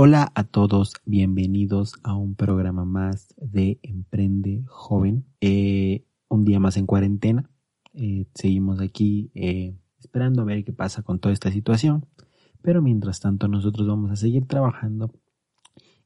Hola 0.00 0.30
a 0.36 0.44
todos, 0.44 0.92
bienvenidos 1.06 1.94
a 2.04 2.14
un 2.14 2.36
programa 2.36 2.84
más 2.84 3.34
de 3.36 3.80
Emprende 3.82 4.62
Joven. 4.68 5.24
Eh, 5.40 6.04
un 6.28 6.44
día 6.44 6.60
más 6.60 6.76
en 6.76 6.86
cuarentena. 6.86 7.50
Eh, 7.94 8.26
seguimos 8.32 8.80
aquí 8.80 9.32
eh, 9.34 9.76
esperando 9.98 10.42
a 10.42 10.44
ver 10.44 10.64
qué 10.64 10.72
pasa 10.72 11.02
con 11.02 11.18
toda 11.18 11.32
esta 11.32 11.50
situación. 11.50 12.06
Pero 12.62 12.80
mientras 12.80 13.18
tanto 13.18 13.48
nosotros 13.48 13.88
vamos 13.88 14.12
a 14.12 14.14
seguir 14.14 14.46
trabajando 14.46 15.12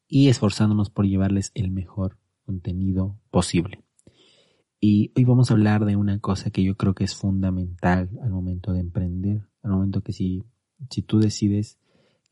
y 0.09 0.29
esforzándonos 0.31 0.89
por 0.89 1.05
llevarles 1.05 1.53
el 1.53 1.71
mejor 1.71 2.17
contenido 2.47 3.21
posible. 3.31 3.85
Y 4.81 5.13
hoy 5.15 5.27
vamos 5.27 5.51
a 5.51 5.53
hablar 5.53 5.85
de 5.85 5.97
una 5.97 6.19
cosa 6.19 6.51
que 6.51 6.65
yo 6.65 6.79
creo 6.79 6.95
que 6.95 7.05
es 7.05 7.15
fundamental 7.15 8.09
al 8.23 8.31
momento 8.31 8.73
de 8.73 8.81
emprender, 8.81 9.51
al 9.63 9.73
momento 9.73 10.01
que 10.01 10.15
si, 10.15 10.45
si 10.89 11.03
tú 11.03 11.19
decides 11.19 11.79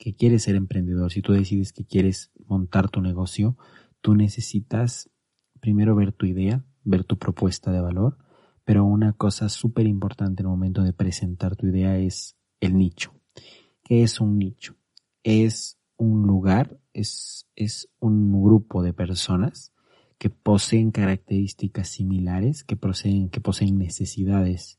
que 0.01 0.14
quieres 0.14 0.45
ser 0.45 0.57
emprendedor, 0.57 1.12
si 1.12 1.21
tú 1.21 1.35
decides 1.35 1.75
que 1.75 1.85
quieres 1.85 2.32
montar 2.46 2.89
tu 2.89 3.03
negocio, 3.03 3.59
tú 4.00 4.14
necesitas 4.14 5.11
primero 5.61 5.95
ver 5.95 6.13
tu 6.13 6.25
idea, 6.25 6.64
ver 6.85 7.04
tu 7.04 7.18
propuesta 7.18 7.71
de 7.71 7.82
valor, 7.82 8.17
pero 8.64 8.86
una 8.86 9.13
cosa 9.13 9.50
súper 9.50 9.86
importante 9.86 10.43
en 10.43 10.46
el 10.46 10.53
momento 10.53 10.82
de 10.82 10.95
presentar 10.95 11.54
tu 11.54 11.67
idea 11.67 11.99
es 11.99 12.35
el 12.61 12.79
nicho. 12.79 13.13
¿Qué 13.85 14.03
es 14.03 14.23
un 14.23 14.39
nicho? 14.39 14.75
Es 15.23 15.79
un 15.99 16.26
lugar, 16.26 16.81
es, 16.95 17.46
es 17.54 17.90
un 17.98 18.43
grupo 18.43 18.82
de 18.82 18.95
personas 18.95 19.75
que 20.17 20.31
poseen 20.31 20.93
características 20.93 21.89
similares, 21.89 22.64
que 22.64 22.79
que 22.79 23.40
poseen 23.40 23.79
necesidades 23.79 24.79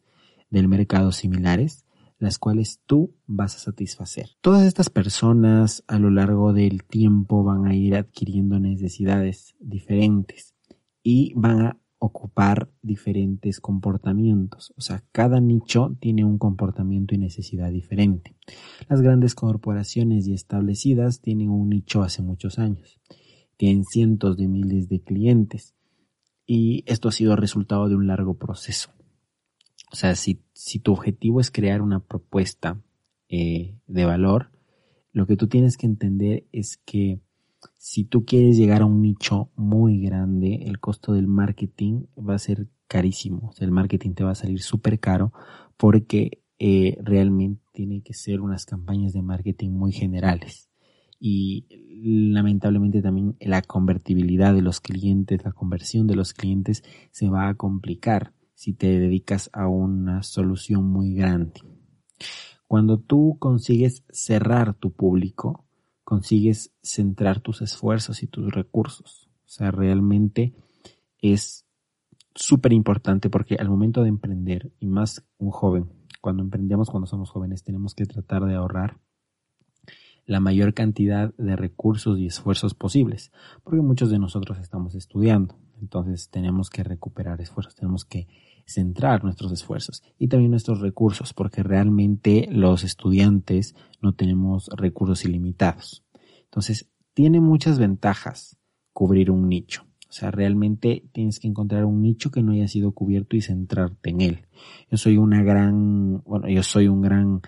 del 0.50 0.68
mercado 0.68 1.12
similares, 1.12 1.86
las 2.22 2.38
cuales 2.38 2.80
tú 2.86 3.16
vas 3.26 3.56
a 3.56 3.60
satisfacer. 3.60 4.30
Todas 4.42 4.64
estas 4.64 4.90
personas 4.90 5.84
a 5.88 5.98
lo 5.98 6.12
largo 6.12 6.54
del 6.54 6.84
tiempo 6.84 7.44
van 7.44 7.66
a 7.66 7.76
ir 7.76 7.96
adquiriendo 7.96 8.60
necesidades 8.60 9.56
diferentes 9.60 10.54
y 11.02 11.34
van 11.36 11.62
a 11.62 11.78
ocupar 11.98 12.70
diferentes 12.84 13.60
comportamientos. 13.60 14.72
O 14.78 14.82
sea, 14.82 15.04
cada 15.12 15.40
nicho 15.40 15.98
tiene 16.00 16.24
un 16.24 16.38
comportamiento 16.38 17.16
y 17.16 17.18
necesidad 17.18 17.72
diferente. 17.72 18.36
Las 18.88 19.02
grandes 19.02 19.34
corporaciones 19.34 20.28
y 20.28 20.34
establecidas 20.34 21.22
tienen 21.22 21.50
un 21.50 21.70
nicho 21.70 22.04
hace 22.04 22.22
muchos 22.22 22.60
años. 22.60 23.00
Tienen 23.58 23.84
cientos 23.84 24.38
de 24.38 24.48
miles 24.48 24.90
de 24.90 25.02
clientes. 25.02 25.74
Y 26.46 26.84
esto 26.86 27.10
ha 27.10 27.12
sido 27.12 27.36
resultado 27.36 27.90
de 27.90 27.96
un 27.96 28.06
largo 28.06 28.36
proceso. 28.36 28.92
O 29.92 29.96
sea, 29.96 30.16
si, 30.16 30.42
si 30.54 30.80
tu 30.80 30.94
objetivo 30.94 31.42
es 31.42 31.52
crear 31.52 31.82
una 31.82 32.00
propuesta 32.00 32.80
eh, 33.28 33.76
de 33.88 34.06
valor, 34.06 34.52
lo 35.12 35.28
que 35.28 35.36
tú 35.36 35.48
tienes 35.48 35.78
que 35.78 35.86
entender 35.86 36.46
es 36.52 36.78
que 36.86 37.20
si 37.78 38.06
tú 38.06 38.26
quieres 38.26 38.58
llegar 38.58 38.82
a 38.82 38.86
un 38.86 39.02
nicho 39.02 39.52
muy 39.56 40.02
grande, 40.02 40.64
el 40.66 40.80
costo 40.80 41.14
del 41.14 41.28
marketing 41.28 42.06
va 42.18 42.36
a 42.36 42.40
ser 42.40 42.68
carísimo. 42.88 43.50
O 43.50 43.52
sea, 43.52 43.66
el 43.66 43.72
marketing 43.72 44.14
te 44.14 44.24
va 44.24 44.32
a 44.32 44.36
salir 44.36 44.62
súper 44.62 45.00
caro 45.00 45.34
porque 45.78 46.42
eh, 46.60 46.98
realmente 47.02 47.62
tiene 47.74 48.02
que 48.02 48.14
ser 48.14 48.42
unas 48.42 48.66
campañas 48.66 49.14
de 49.14 49.22
marketing 49.22 49.72
muy 49.72 49.92
generales. 49.92 50.70
Y 51.20 51.68
lamentablemente 52.04 53.02
también 53.02 53.36
la 53.40 53.62
convertibilidad 53.62 54.54
de 54.54 54.62
los 54.62 54.80
clientes, 54.80 55.44
la 55.44 55.52
conversión 55.52 56.08
de 56.08 56.16
los 56.16 56.34
clientes 56.34 56.84
se 57.12 57.30
va 57.30 57.48
a 57.48 57.56
complicar 57.56 58.34
si 58.62 58.74
te 58.74 59.00
dedicas 59.00 59.50
a 59.54 59.68
una 59.68 60.22
solución 60.22 60.86
muy 60.86 61.16
grande. 61.16 61.62
Cuando 62.68 63.00
tú 63.00 63.38
consigues 63.40 64.04
cerrar 64.12 64.76
tu 64.76 64.92
público, 64.92 65.66
consigues 66.04 66.72
centrar 66.84 67.40
tus 67.40 67.64
esfuerzos 67.64 68.22
y 68.22 68.28
tus 68.28 68.54
recursos. 68.54 69.32
O 69.48 69.50
sea, 69.50 69.72
realmente 69.72 70.54
es 71.24 71.66
súper 72.36 72.74
importante 72.74 73.32
porque 73.32 73.56
al 73.56 73.68
momento 73.68 74.04
de 74.04 74.10
emprender, 74.10 74.72
y 74.80 74.86
más 74.86 75.26
un 75.40 75.50
joven, 75.50 75.90
cuando 76.22 76.44
emprendemos 76.44 76.92
cuando 76.92 77.08
somos 77.08 77.32
jóvenes, 77.32 77.64
tenemos 77.64 77.96
que 77.96 78.06
tratar 78.06 78.46
de 78.46 78.54
ahorrar 78.54 79.00
la 80.28 80.40
mayor 80.40 80.76
cantidad 80.76 81.34
de 81.36 81.56
recursos 81.56 82.20
y 82.20 82.28
esfuerzos 82.28 82.76
posibles, 82.76 83.32
porque 83.64 83.82
muchos 83.82 84.12
de 84.12 84.20
nosotros 84.20 84.60
estamos 84.60 84.94
estudiando, 84.94 85.58
entonces 85.82 86.30
tenemos 86.30 86.70
que 86.70 86.84
recuperar 86.84 87.42
esfuerzos, 87.42 87.74
tenemos 87.74 88.06
que 88.06 88.28
centrar 88.74 89.24
nuestros 89.24 89.52
esfuerzos 89.52 90.04
y 90.18 90.28
también 90.28 90.52
nuestros 90.52 90.82
recursos, 90.82 91.34
porque 91.34 91.64
realmente 91.64 92.48
los 92.52 92.84
estudiantes 92.84 93.76
no 94.02 94.14
tenemos 94.14 94.70
recursos 94.76 95.26
ilimitados. 95.26 96.04
Entonces, 96.46 96.90
tiene 97.14 97.40
muchas 97.40 97.80
ventajas 97.80 98.58
cubrir 98.94 99.32
un 99.32 99.48
nicho. 99.48 99.86
O 100.10 100.14
sea, 100.14 100.30
realmente 100.30 101.06
tienes 101.14 101.40
que 101.40 101.48
encontrar 101.48 101.86
un 101.86 102.02
nicho 102.02 102.32
que 102.32 102.44
no 102.44 102.52
haya 102.52 102.68
sido 102.68 102.92
cubierto 102.92 103.38
y 103.38 103.42
centrarte 103.42 104.10
en 104.10 104.22
él. 104.22 104.40
Yo 104.90 104.98
soy 104.98 105.18
una 105.18 105.42
gran, 105.42 106.22
bueno, 106.26 106.50
yo 106.50 106.64
soy 106.64 106.90
un 106.90 107.02
gran 107.02 107.42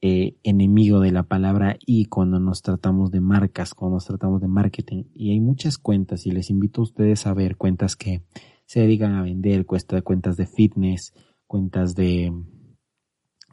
eh, 0.00 0.36
enemigo 0.42 1.00
de 1.00 1.12
la 1.12 1.24
palabra 1.24 1.76
y 1.84 2.06
cuando 2.06 2.40
nos 2.40 2.62
tratamos 2.62 3.10
de 3.10 3.20
marcas, 3.20 3.74
cuando 3.74 3.96
nos 3.96 4.06
tratamos 4.06 4.40
de 4.40 4.48
marketing. 4.48 5.04
Y 5.12 5.32
hay 5.32 5.40
muchas 5.40 5.76
cuentas 5.76 6.24
y 6.24 6.30
les 6.30 6.48
invito 6.48 6.80
a 6.80 6.84
ustedes 6.84 7.26
a 7.26 7.34
ver 7.34 7.56
cuentas 7.56 7.94
que 7.94 8.22
se 8.68 8.80
dedican 8.80 9.14
a 9.14 9.22
vender, 9.22 9.64
cuentas 9.64 10.36
de 10.36 10.46
fitness, 10.46 11.14
cuentas 11.46 11.94
de, 11.94 12.30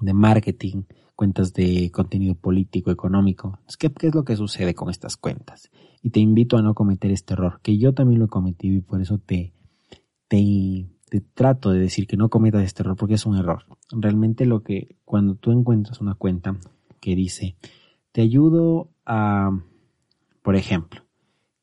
de 0.02 0.14
marketing, 0.14 0.84
cuentas 1.16 1.54
de 1.54 1.90
contenido 1.90 2.36
político, 2.36 2.92
económico. 2.92 3.58
¿Qué, 3.80 3.94
¿Qué 3.94 4.08
es 4.08 4.14
lo 4.14 4.26
que 4.26 4.36
sucede 4.36 4.76
con 4.76 4.90
estas 4.90 5.16
cuentas? 5.16 5.72
Y 6.02 6.10
te 6.10 6.20
invito 6.20 6.58
a 6.58 6.62
no 6.62 6.74
cometer 6.74 7.12
este 7.12 7.34
error, 7.34 7.62
que 7.64 7.78
yo 7.78 7.94
también 7.94 8.20
lo 8.20 8.26
he 8.26 8.28
cometido 8.28 8.76
y 8.76 8.82
por 8.82 9.02
eso 9.02 9.18
te, 9.18 9.54
te, 10.28 10.86
te 11.10 11.22
trato 11.22 11.72
de 11.72 11.80
decir 11.80 12.08
que 12.08 12.18
no 12.18 12.28
cometas 12.28 12.66
este 12.66 12.84
error, 12.84 12.98
porque 12.98 13.14
es 13.14 13.26
un 13.26 13.38
error. 13.38 13.64
Realmente 13.92 14.46
lo 14.46 14.64
que, 14.64 14.98
cuando 15.06 15.36
tú 15.36 15.54
encuentras 15.54 16.02
una 16.02 16.16
cuenta 16.16 16.58
que 17.00 17.16
dice, 17.16 17.56
te 18.12 18.20
ayudo 18.20 18.90
a, 19.06 19.50
por 20.42 20.58
ejemplo, 20.58 21.04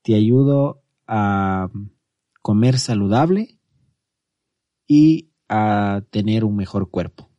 te 0.00 0.14
ayudo 0.14 0.80
a 1.06 1.68
comer 2.42 2.78
saludable 2.78 3.58
y 4.86 5.30
a 5.48 6.02
tener 6.10 6.44
un 6.44 6.56
mejor 6.56 6.90
cuerpo. 6.90 7.30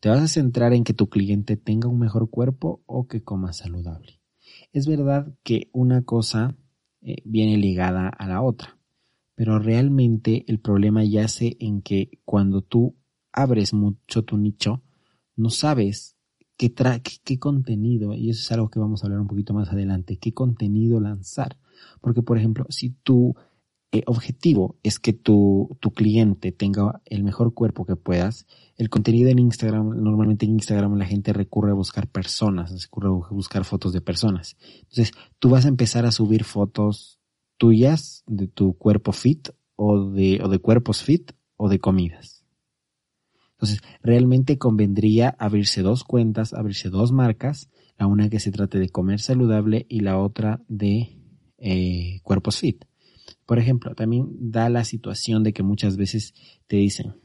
¿Te 0.00 0.08
vas 0.08 0.20
a 0.20 0.28
centrar 0.28 0.72
en 0.72 0.82
que 0.82 0.94
tu 0.94 1.08
cliente 1.08 1.56
tenga 1.56 1.88
un 1.88 1.98
mejor 1.98 2.28
cuerpo 2.28 2.82
o 2.86 3.06
que 3.06 3.22
coma 3.22 3.52
saludable? 3.52 4.20
Es 4.72 4.86
verdad 4.88 5.32
que 5.44 5.68
una 5.72 6.02
cosa 6.02 6.56
eh, 7.02 7.16
viene 7.24 7.56
ligada 7.56 8.08
a 8.08 8.26
la 8.26 8.42
otra, 8.42 8.78
pero 9.34 9.58
realmente 9.58 10.44
el 10.48 10.58
problema 10.58 11.04
yace 11.04 11.56
en 11.60 11.82
que 11.82 12.18
cuando 12.24 12.62
tú 12.62 12.96
abres 13.32 13.74
mucho 13.74 14.24
tu 14.24 14.36
nicho, 14.38 14.82
no 15.36 15.50
sabes 15.50 16.16
qué, 16.56 16.72
qué 17.24 17.38
contenido, 17.38 18.14
y 18.14 18.30
eso 18.30 18.40
es 18.40 18.52
algo 18.52 18.70
que 18.70 18.78
vamos 18.78 19.02
a 19.02 19.06
hablar 19.06 19.20
un 19.20 19.28
poquito 19.28 19.54
más 19.54 19.70
adelante, 19.70 20.16
qué 20.16 20.32
contenido 20.32 21.00
lanzar. 21.00 21.58
Porque, 22.00 22.22
por 22.22 22.38
ejemplo, 22.38 22.66
si 22.68 22.90
tú 22.90 23.34
eh, 23.94 24.02
objetivo 24.06 24.78
es 24.82 24.98
que 24.98 25.12
tu, 25.12 25.76
tu 25.80 25.92
cliente 25.92 26.50
tenga 26.50 27.02
el 27.04 27.22
mejor 27.22 27.52
cuerpo 27.52 27.84
que 27.84 27.94
puedas, 27.94 28.46
el 28.76 28.88
contenido 28.88 29.28
en 29.28 29.38
Instagram, 29.38 30.02
normalmente 30.02 30.46
en 30.46 30.52
Instagram 30.52 30.96
la 30.96 31.04
gente 31.04 31.34
recurre 31.34 31.72
a 31.72 31.74
buscar 31.74 32.08
personas, 32.08 32.72
recurre 32.72 33.08
a 33.08 33.34
buscar 33.34 33.66
fotos 33.66 33.92
de 33.92 34.00
personas. 34.00 34.56
Entonces, 34.78 35.12
tú 35.38 35.50
vas 35.50 35.66
a 35.66 35.68
empezar 35.68 36.06
a 36.06 36.10
subir 36.10 36.44
fotos 36.44 37.20
tuyas 37.58 38.24
de 38.26 38.48
tu 38.48 38.78
cuerpo 38.78 39.12
fit 39.12 39.50
o 39.76 40.10
de, 40.10 40.40
o 40.42 40.48
de 40.48 40.58
cuerpos 40.58 41.02
fit 41.02 41.32
o 41.56 41.68
de 41.68 41.78
comidas. 41.78 42.46
Entonces, 43.52 43.80
realmente 44.02 44.56
convendría 44.56 45.36
abrirse 45.38 45.82
dos 45.82 46.02
cuentas, 46.02 46.54
abrirse 46.54 46.88
dos 46.88 47.12
marcas, 47.12 47.68
la 47.98 48.06
una 48.06 48.30
que 48.30 48.40
se 48.40 48.50
trate 48.50 48.78
de 48.78 48.88
comer 48.88 49.20
saludable 49.20 49.84
y 49.90 50.00
la 50.00 50.18
otra 50.18 50.62
de 50.66 51.18
eh, 51.58 52.20
cuerpos 52.22 52.58
fit. 52.58 52.86
Por 53.46 53.58
ejemplo, 53.58 53.94
también 53.94 54.28
da 54.38 54.68
la 54.68 54.84
situación 54.84 55.42
de 55.42 55.52
que 55.52 55.62
muchas 55.62 55.96
veces 55.96 56.34
te 56.66 56.76
dicen, 56.76 57.16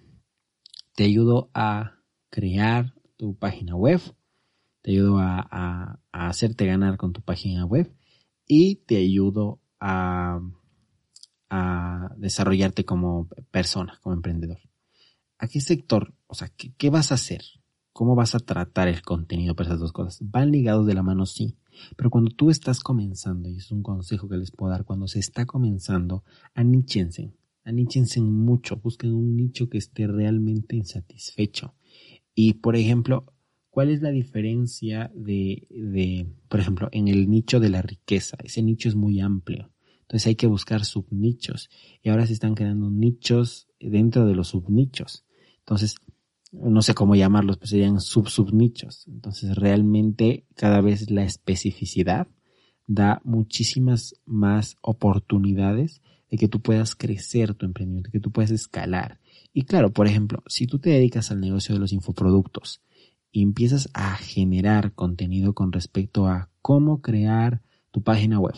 te 0.95 1.03
ayudo 1.03 1.49
a 1.53 1.99
crear 2.29 2.93
tu 3.17 3.35
página 3.35 3.75
web, 3.75 4.01
te 4.81 4.91
ayudo 4.91 5.19
a, 5.19 5.99
hacerte 6.11 6.65
ganar 6.65 6.97
con 6.97 7.13
tu 7.13 7.21
página 7.21 7.65
web 7.65 7.93
y 8.47 8.77
te 8.87 8.97
ayudo 8.97 9.59
a, 9.79 10.39
a 11.49 12.15
desarrollarte 12.17 12.85
como 12.85 13.27
persona, 13.51 13.99
como 14.01 14.15
emprendedor. 14.15 14.59
¿A 15.37 15.47
qué 15.47 15.61
sector? 15.61 16.15
O 16.25 16.33
sea, 16.33 16.49
¿qué, 16.49 16.73
¿qué, 16.77 16.89
vas 16.89 17.11
a 17.11 17.15
hacer? 17.15 17.43
¿Cómo 17.93 18.15
vas 18.15 18.33
a 18.33 18.39
tratar 18.39 18.87
el 18.87 19.01
contenido 19.01 19.55
para 19.55 19.69
esas 19.69 19.79
dos 19.79 19.91
cosas? 19.93 20.17
¿Van 20.21 20.51
ligados 20.51 20.87
de 20.87 20.95
la 20.95 21.03
mano? 21.03 21.25
Sí. 21.25 21.55
Pero 21.95 22.09
cuando 22.09 22.31
tú 22.31 22.50
estás 22.50 22.79
comenzando, 22.79 23.50
y 23.50 23.57
es 23.57 23.71
un 23.71 23.83
consejo 23.83 24.27
que 24.27 24.38
les 24.38 24.51
puedo 24.51 24.71
dar, 24.71 24.85
cuando 24.85 25.07
se 25.07 25.19
está 25.19 25.45
comenzando, 25.45 26.24
aníchense, 26.53 27.33
aníchense 27.63 28.21
mucho, 28.21 28.77
busquen 28.77 29.13
un 29.13 29.35
nicho 29.35 29.69
que 29.69 29.77
esté 29.77 30.07
realmente 30.07 30.75
insatisfecho. 30.75 31.74
Y 32.35 32.53
por 32.56 32.75
ejemplo, 32.75 33.33
¿Cuál 33.77 33.91
es 33.91 34.01
la 34.01 34.09
diferencia 34.09 35.12
de, 35.13 35.68
de, 35.69 36.25
por 36.50 36.59
ejemplo, 36.59 36.89
en 36.91 37.07
el 37.07 37.29
nicho 37.29 37.59
de 37.59 37.69
la 37.69 37.83
riqueza? 37.83 38.35
Ese 38.44 38.63
nicho 38.63 38.89
es 38.89 38.95
muy 38.95 39.19
amplio. 39.19 39.69
Entonces 40.01 40.25
hay 40.25 40.33
que 40.33 40.47
buscar 40.47 40.83
subnichos. 40.83 41.69
Y 42.01 42.09
ahora 42.09 42.25
se 42.25 42.33
están 42.33 42.56
creando 42.56 42.89
nichos 42.89 43.68
dentro 43.79 44.25
de 44.25 44.33
los 44.33 44.47
subnichos. 44.47 45.27
Entonces, 45.59 45.97
no 46.51 46.81
sé 46.81 46.94
cómo 46.94 47.15
llamarlos, 47.15 47.57
pero 47.57 47.67
serían 47.67 47.99
sub-subnichos. 47.99 49.07
Entonces, 49.07 49.55
realmente 49.55 50.45
cada 50.55 50.81
vez 50.81 51.09
la 51.11 51.23
especificidad 51.23 52.27
da 52.88 53.21
muchísimas 53.23 54.15
más 54.25 54.77
oportunidades 54.81 56.01
de 56.29 56.38
que 56.38 56.47
tú 56.47 56.61
puedas 56.61 56.95
crecer 56.95 57.53
tu 57.53 57.65
emprendimiento, 57.65 58.11
que 58.11 58.19
tú 58.19 58.31
puedas 58.31 58.51
escalar. 58.51 59.19
Y 59.53 59.63
claro, 59.63 59.91
por 59.91 60.07
ejemplo, 60.07 60.44
si 60.47 60.67
tú 60.67 60.79
te 60.79 60.89
dedicas 60.89 61.31
al 61.31 61.39
negocio 61.39 61.75
de 61.75 61.79
los 61.79 61.94
infoproductos 61.94 62.81
y 63.31 63.43
empiezas 63.43 63.89
a 63.93 64.15
generar 64.15 64.93
contenido 64.93 65.53
con 65.53 65.71
respecto 65.71 66.27
a 66.27 66.50
cómo 66.61 67.01
crear 67.01 67.61
tu 67.91 68.01
página 68.01 68.39
web, 68.39 68.55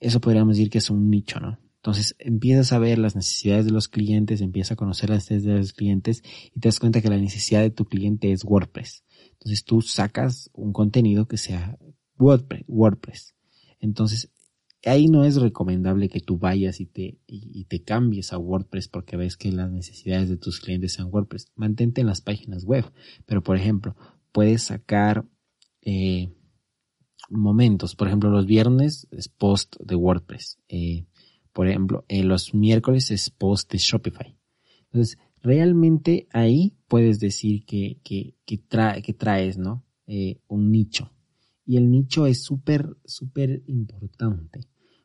eso 0.00 0.20
podríamos 0.20 0.56
decir 0.56 0.70
que 0.70 0.78
es 0.78 0.90
un 0.90 1.10
nicho, 1.10 1.40
¿no? 1.40 1.58
Entonces 1.78 2.16
empiezas 2.18 2.72
a 2.72 2.78
ver 2.78 2.98
las 2.98 3.16
necesidades 3.16 3.64
de 3.64 3.70
los 3.70 3.88
clientes, 3.88 4.40
empiezas 4.40 4.72
a 4.72 4.76
conocer 4.76 5.10
las 5.10 5.30
necesidades 5.30 5.44
de 5.44 5.58
los 5.58 5.72
clientes 5.72 6.22
y 6.54 6.60
te 6.60 6.68
das 6.68 6.80
cuenta 6.80 7.00
que 7.00 7.08
la 7.08 7.18
necesidad 7.18 7.62
de 7.62 7.70
tu 7.70 7.84
cliente 7.84 8.32
es 8.32 8.44
WordPress. 8.44 9.04
Entonces 9.32 9.64
tú 9.64 9.80
sacas 9.80 10.50
un 10.52 10.72
contenido 10.72 11.26
que 11.26 11.36
sea 11.36 11.78
WordPress. 12.18 12.64
WordPress. 12.66 13.34
Entonces 13.80 14.30
ahí 14.84 15.08
no 15.08 15.24
es 15.24 15.36
recomendable 15.36 16.08
que 16.08 16.20
tú 16.20 16.38
vayas 16.38 16.80
y 16.80 16.86
te, 16.86 17.18
y, 17.26 17.64
te 17.64 17.82
cambies 17.82 18.32
a 18.32 18.38
WordPress 18.38 18.88
porque 18.88 19.16
ves 19.16 19.36
que 19.36 19.52
las 19.52 19.70
necesidades 19.70 20.28
de 20.28 20.36
tus 20.36 20.60
clientes 20.60 20.92
sean 20.92 21.08
WordPress. 21.10 21.48
Mantente 21.56 22.00
en 22.00 22.06
las 22.06 22.20
páginas 22.20 22.64
web. 22.64 22.84
Pero, 23.26 23.42
por 23.42 23.56
ejemplo, 23.56 23.96
puedes 24.32 24.62
sacar 24.62 25.24
eh, 25.82 26.32
momentos. 27.28 27.96
Por 27.96 28.08
ejemplo, 28.08 28.30
los 28.30 28.46
viernes 28.46 29.08
es 29.10 29.28
post 29.28 29.76
de 29.80 29.94
WordPress. 29.94 30.58
Eh, 30.68 31.06
por 31.52 31.68
ejemplo, 31.68 32.04
en 32.08 32.28
los 32.28 32.54
miércoles 32.54 33.10
es 33.10 33.30
post 33.30 33.72
de 33.72 33.78
Shopify. 33.78 34.38
Entonces, 34.84 35.18
realmente 35.42 36.28
ahí 36.32 36.76
puedes 36.88 37.20
decir 37.20 37.64
que, 37.64 38.00
que, 38.02 38.34
que, 38.44 39.12
traes, 39.12 39.58
¿no? 39.58 39.84
Eh, 40.06 40.40
un 40.48 40.70
nicho. 40.70 41.12
Y 41.64 41.76
el 41.76 41.90
nicho 41.90 42.26
es 42.26 42.42
súper, 42.42 42.96
súper 43.04 43.62
importante. 43.66 44.60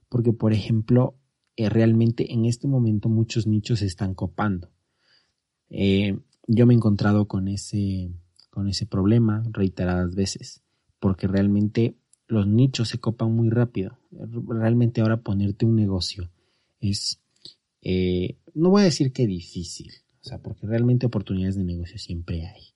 Porque, 0.07 0.31
por 0.31 0.54
ejemplo, 0.54 1.18
eh, 1.56 1.69
realmente 1.69 2.34
en 2.34 2.45
este 2.45 2.68
momento 2.68 3.10
muchos 3.10 3.48
nichos 3.48 3.80
se 3.80 3.86
están 3.86 4.13
copando. 4.13 4.72
Eh, 5.69 6.18
yo 6.48 6.66
me 6.66 6.74
he 6.74 6.78
encontrado 6.78 7.28
con 7.28 7.48
ese, 7.48 8.12
con 8.50 8.68
ese 8.68 8.86
problema 8.86 9.44
reiteradas 9.51 10.16
veces. 10.16 10.63
Porque 11.00 11.28
realmente 11.28 11.98
los 12.28 12.48
nichos 12.48 12.90
se 12.90 13.00
copan 13.00 13.34
muy 13.34 13.50
rápido. 13.50 13.98
Realmente 14.48 15.01
ahora 15.01 15.21
ponerte 15.21 15.65
un 15.65 15.75
negocio 15.75 16.31
es, 16.80 17.21
eh, 17.81 18.38
no 18.54 18.69
voy 18.69 18.81
a 18.81 18.86
decir 18.86 19.12
que 19.12 19.27
difícil, 19.27 19.92
o 20.21 20.24
sea, 20.24 20.39
porque 20.39 20.68
realmente 20.68 21.06
oportunidades 21.06 21.56
de 21.56 21.63
negocio 21.63 21.98
siempre 21.98 22.45
hay. 22.45 22.74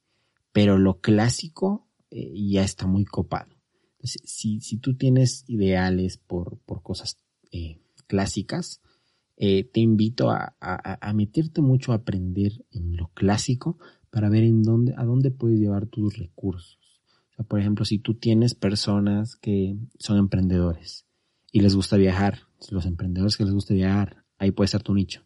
Pero 0.52 0.78
lo 0.78 1.00
clásico 1.00 1.88
ya 2.10 2.64
está 2.64 2.88
muy 2.88 3.06
copado 3.06 3.58
si, 4.04 4.62
si 4.62 4.78
tú 4.78 4.96
tienes 4.96 5.44
ideales 5.48 6.18
por, 6.18 6.60
por 6.60 6.82
cosas 6.82 7.18
eh, 7.52 7.80
clásicas, 8.08 8.82
eh, 9.36 9.64
te 9.64 9.82
invito 9.82 10.32
a, 10.32 10.56
a, 10.60 11.14
meterte 11.14 11.62
mucho 11.62 11.92
a 11.92 11.98
aprender 11.98 12.66
en 12.72 12.98
lo 12.98 13.10
clásico 13.14 13.78
para 14.10 14.30
ver 14.30 14.44
en 14.44 14.64
dónde, 14.64 14.94
a 14.98 15.04
dónde 15.04 15.30
puedes 15.30 15.60
llevar 15.60 15.88
tus 15.88 16.18
recursos. 16.18 16.80
O 17.32 17.36
sea, 17.36 17.46
por 17.46 17.60
ejemplo, 17.60 17.86
si 17.86 18.00
tú 18.00 18.16
tienes 18.16 18.56
personas 18.56 19.36
que 19.36 19.78
son 20.00 20.18
emprendedores 20.18 21.06
y 21.52 21.62
les 21.62 21.76
gusta 21.76 21.98
viajar, 21.98 22.40
los 22.70 22.86
emprendedores 22.86 23.38
que 23.38 23.46
les 23.46 23.54
gusta 23.54 23.74
viajar, 23.74 24.26
ahí 24.38 24.52
puede 24.52 24.68
ser 24.68 24.84
tu 24.84 24.94
nicho. 24.94 25.24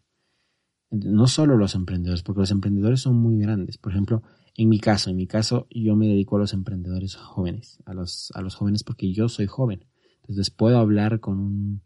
No 0.90 1.26
solo 1.26 1.56
los 1.56 1.74
emprendedores, 1.74 2.22
porque 2.22 2.40
los 2.40 2.50
emprendedores 2.50 3.00
son 3.00 3.16
muy 3.16 3.38
grandes. 3.38 3.78
Por 3.78 3.92
ejemplo, 3.92 4.22
en 4.54 4.68
mi 4.68 4.78
caso, 4.78 5.10
en 5.10 5.16
mi 5.16 5.26
caso, 5.26 5.66
yo 5.70 5.96
me 5.96 6.06
dedico 6.06 6.36
a 6.36 6.40
los 6.40 6.52
emprendedores 6.52 7.16
jóvenes, 7.16 7.82
a 7.86 7.94
los, 7.94 8.30
a 8.34 8.42
los 8.42 8.54
jóvenes 8.54 8.84
porque 8.84 9.12
yo 9.12 9.28
soy 9.28 9.46
joven. 9.46 9.86
Entonces 10.20 10.50
puedo 10.50 10.78
hablar 10.78 11.20
con 11.20 11.38
un, 11.38 11.82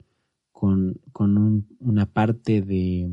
con, 0.51 1.01
con 1.13 1.39
un, 1.39 1.69
una 1.79 2.07
parte 2.07 2.63
de, 2.63 3.09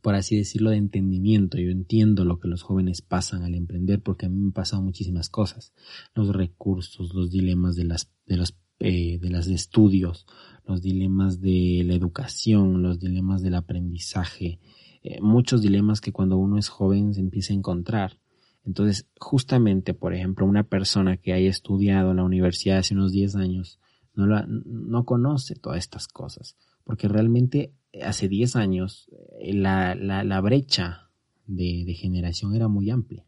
por 0.00 0.14
así 0.14 0.36
decirlo, 0.36 0.70
de 0.70 0.76
entendimiento. 0.76 1.58
Yo 1.58 1.70
entiendo 1.70 2.24
lo 2.24 2.40
que 2.40 2.48
los 2.48 2.62
jóvenes 2.62 3.02
pasan 3.02 3.42
al 3.42 3.54
emprender 3.54 4.02
porque 4.02 4.26
a 4.26 4.28
mí 4.30 4.36
me 4.38 4.46
han 4.46 4.52
pasado 4.52 4.82
muchísimas 4.82 5.28
cosas. 5.28 5.74
Los 6.14 6.34
recursos, 6.34 7.14
los 7.14 7.30
dilemas 7.30 7.76
de 7.76 7.84
las, 7.84 8.10
de 8.26 8.38
los, 8.38 8.56
eh, 8.80 9.18
de 9.18 9.30
las 9.30 9.46
estudios, 9.46 10.26
los 10.64 10.82
dilemas 10.82 11.40
de 11.40 11.82
la 11.84 11.94
educación, 11.94 12.82
los 12.82 12.98
dilemas 12.98 13.42
del 13.42 13.54
aprendizaje, 13.54 14.58
eh, 15.02 15.20
muchos 15.20 15.62
dilemas 15.62 16.00
que 16.00 16.12
cuando 16.12 16.36
uno 16.36 16.58
es 16.58 16.68
joven 16.68 17.14
se 17.14 17.20
empieza 17.20 17.52
a 17.52 17.56
encontrar. 17.56 18.18
Entonces, 18.64 19.06
justamente, 19.18 19.94
por 19.94 20.14
ejemplo, 20.14 20.46
una 20.46 20.64
persona 20.64 21.16
que 21.16 21.32
haya 21.32 21.48
estudiado 21.48 22.10
en 22.10 22.18
la 22.18 22.24
universidad 22.24 22.78
hace 22.78 22.94
unos 22.94 23.12
10 23.12 23.36
años 23.36 23.80
no, 24.14 24.26
la, 24.26 24.46
no 24.48 25.04
conoce 25.04 25.54
todas 25.54 25.78
estas 25.78 26.08
cosas, 26.08 26.56
porque 26.84 27.08
realmente 27.08 27.72
hace 28.02 28.28
10 28.28 28.56
años 28.56 29.10
eh, 29.40 29.54
la, 29.54 29.94
la, 29.94 30.40
brecha 30.40 31.10
de, 31.46 31.84
de, 31.86 31.94
generación 31.94 32.54
era 32.54 32.68
muy 32.68 32.90
amplia. 32.90 33.24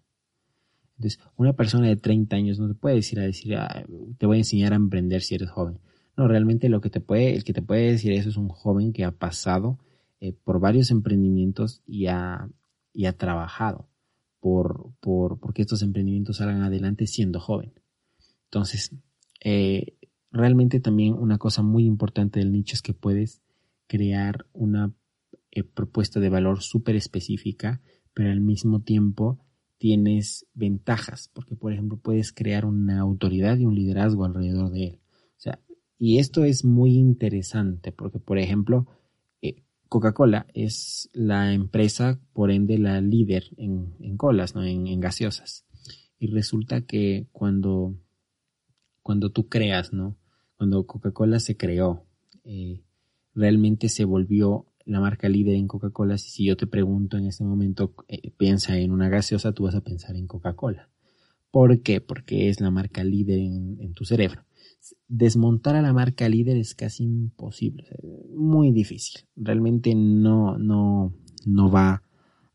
Entonces, 0.96 1.20
una 1.36 1.54
persona 1.54 1.88
de 1.88 1.96
30 1.96 2.36
años 2.36 2.58
no 2.58 2.68
te 2.68 2.74
puede 2.74 2.96
decir 2.96 3.18
a 3.20 3.22
decir, 3.22 3.56
ah, 3.56 3.84
te 4.18 4.26
voy 4.26 4.36
a 4.36 4.40
enseñar 4.40 4.72
a 4.72 4.76
emprender 4.76 5.22
si 5.22 5.34
eres 5.34 5.50
joven. 5.50 5.78
No, 6.16 6.28
realmente 6.28 6.68
lo 6.68 6.80
que 6.80 6.90
te 6.90 7.00
puede, 7.00 7.34
el 7.34 7.44
que 7.44 7.52
te 7.52 7.62
puede 7.62 7.90
decir 7.90 8.12
eso 8.12 8.28
es 8.28 8.36
un 8.36 8.48
joven 8.48 8.92
que 8.92 9.04
ha 9.04 9.12
pasado 9.12 9.78
eh, 10.20 10.32
por 10.32 10.60
varios 10.60 10.90
emprendimientos 10.90 11.82
y 11.86 12.06
ha, 12.06 12.48
y 12.92 13.06
ha 13.06 13.16
trabajado 13.16 13.88
por, 14.40 14.92
por, 15.00 15.38
porque 15.40 15.62
estos 15.62 15.82
emprendimientos 15.82 16.36
salgan 16.36 16.62
adelante 16.62 17.06
siendo 17.06 17.40
joven. 17.40 17.72
Entonces, 18.44 18.94
eh, 19.42 19.96
realmente 20.30 20.80
también 20.80 21.14
una 21.14 21.38
cosa 21.38 21.62
muy 21.62 21.86
importante 21.86 22.40
del 22.40 22.52
nicho 22.52 22.74
es 22.74 22.82
que 22.82 22.94
puedes 22.94 23.42
crear 23.86 24.46
una 24.52 24.92
eh, 25.50 25.64
propuesta 25.64 26.20
de 26.20 26.28
valor 26.28 26.62
súper 26.62 26.96
específica, 26.96 27.80
pero 28.14 28.30
al 28.30 28.40
mismo 28.40 28.80
tiempo 28.80 29.38
tienes 29.82 30.46
ventajas, 30.54 31.28
porque 31.34 31.56
por 31.56 31.72
ejemplo 31.72 31.98
puedes 31.98 32.32
crear 32.32 32.66
una 32.66 33.00
autoridad 33.00 33.58
y 33.58 33.64
un 33.64 33.74
liderazgo 33.74 34.24
alrededor 34.24 34.70
de 34.70 34.84
él. 34.84 35.00
O 35.36 35.40
sea, 35.40 35.58
y 35.98 36.18
esto 36.18 36.44
es 36.44 36.64
muy 36.64 36.94
interesante, 36.94 37.90
porque 37.90 38.20
por 38.20 38.38
ejemplo, 38.38 38.86
Coca-Cola 39.88 40.46
es 40.54 41.10
la 41.12 41.52
empresa, 41.52 42.20
por 42.32 42.52
ende, 42.52 42.78
la 42.78 43.00
líder 43.00 43.50
en, 43.56 44.16
colas, 44.16 44.54
¿no? 44.54 44.62
En, 44.62 45.00
gaseosas. 45.00 45.66
Y 46.20 46.28
resulta 46.28 46.82
que 46.82 47.26
cuando, 47.32 47.96
cuando 49.02 49.32
tú 49.32 49.48
creas, 49.48 49.92
¿no? 49.92 50.16
Cuando 50.56 50.86
Coca-Cola 50.86 51.40
se 51.40 51.56
creó, 51.56 52.06
eh, 52.44 52.84
realmente 53.34 53.88
se 53.88 54.04
volvió 54.04 54.64
la 54.84 55.00
marca 55.00 55.28
líder 55.28 55.54
en 55.54 55.68
Coca-Cola. 55.68 56.18
Si 56.18 56.44
yo 56.44 56.56
te 56.56 56.66
pregunto 56.66 57.16
en 57.16 57.26
este 57.26 57.44
momento, 57.44 57.94
eh, 58.08 58.30
piensa 58.30 58.76
en 58.78 58.92
una 58.92 59.08
gaseosa, 59.08 59.52
tú 59.52 59.64
vas 59.64 59.74
a 59.74 59.82
pensar 59.82 60.16
en 60.16 60.26
Coca-Cola. 60.26 60.88
¿Por 61.50 61.82
qué? 61.82 62.00
Porque 62.00 62.48
es 62.48 62.60
la 62.60 62.70
marca 62.70 63.04
líder 63.04 63.38
en 63.38 63.92
tu 63.94 64.04
cerebro 64.04 64.44
desmontar 65.08 65.76
a 65.76 65.82
la 65.82 65.92
marca 65.92 66.28
líder 66.28 66.56
es 66.56 66.74
casi 66.74 67.04
imposible, 67.04 67.86
muy 68.34 68.72
difícil. 68.72 69.26
Realmente 69.36 69.94
no, 69.94 70.58
no, 70.58 71.14
no 71.46 71.70
va 71.70 72.02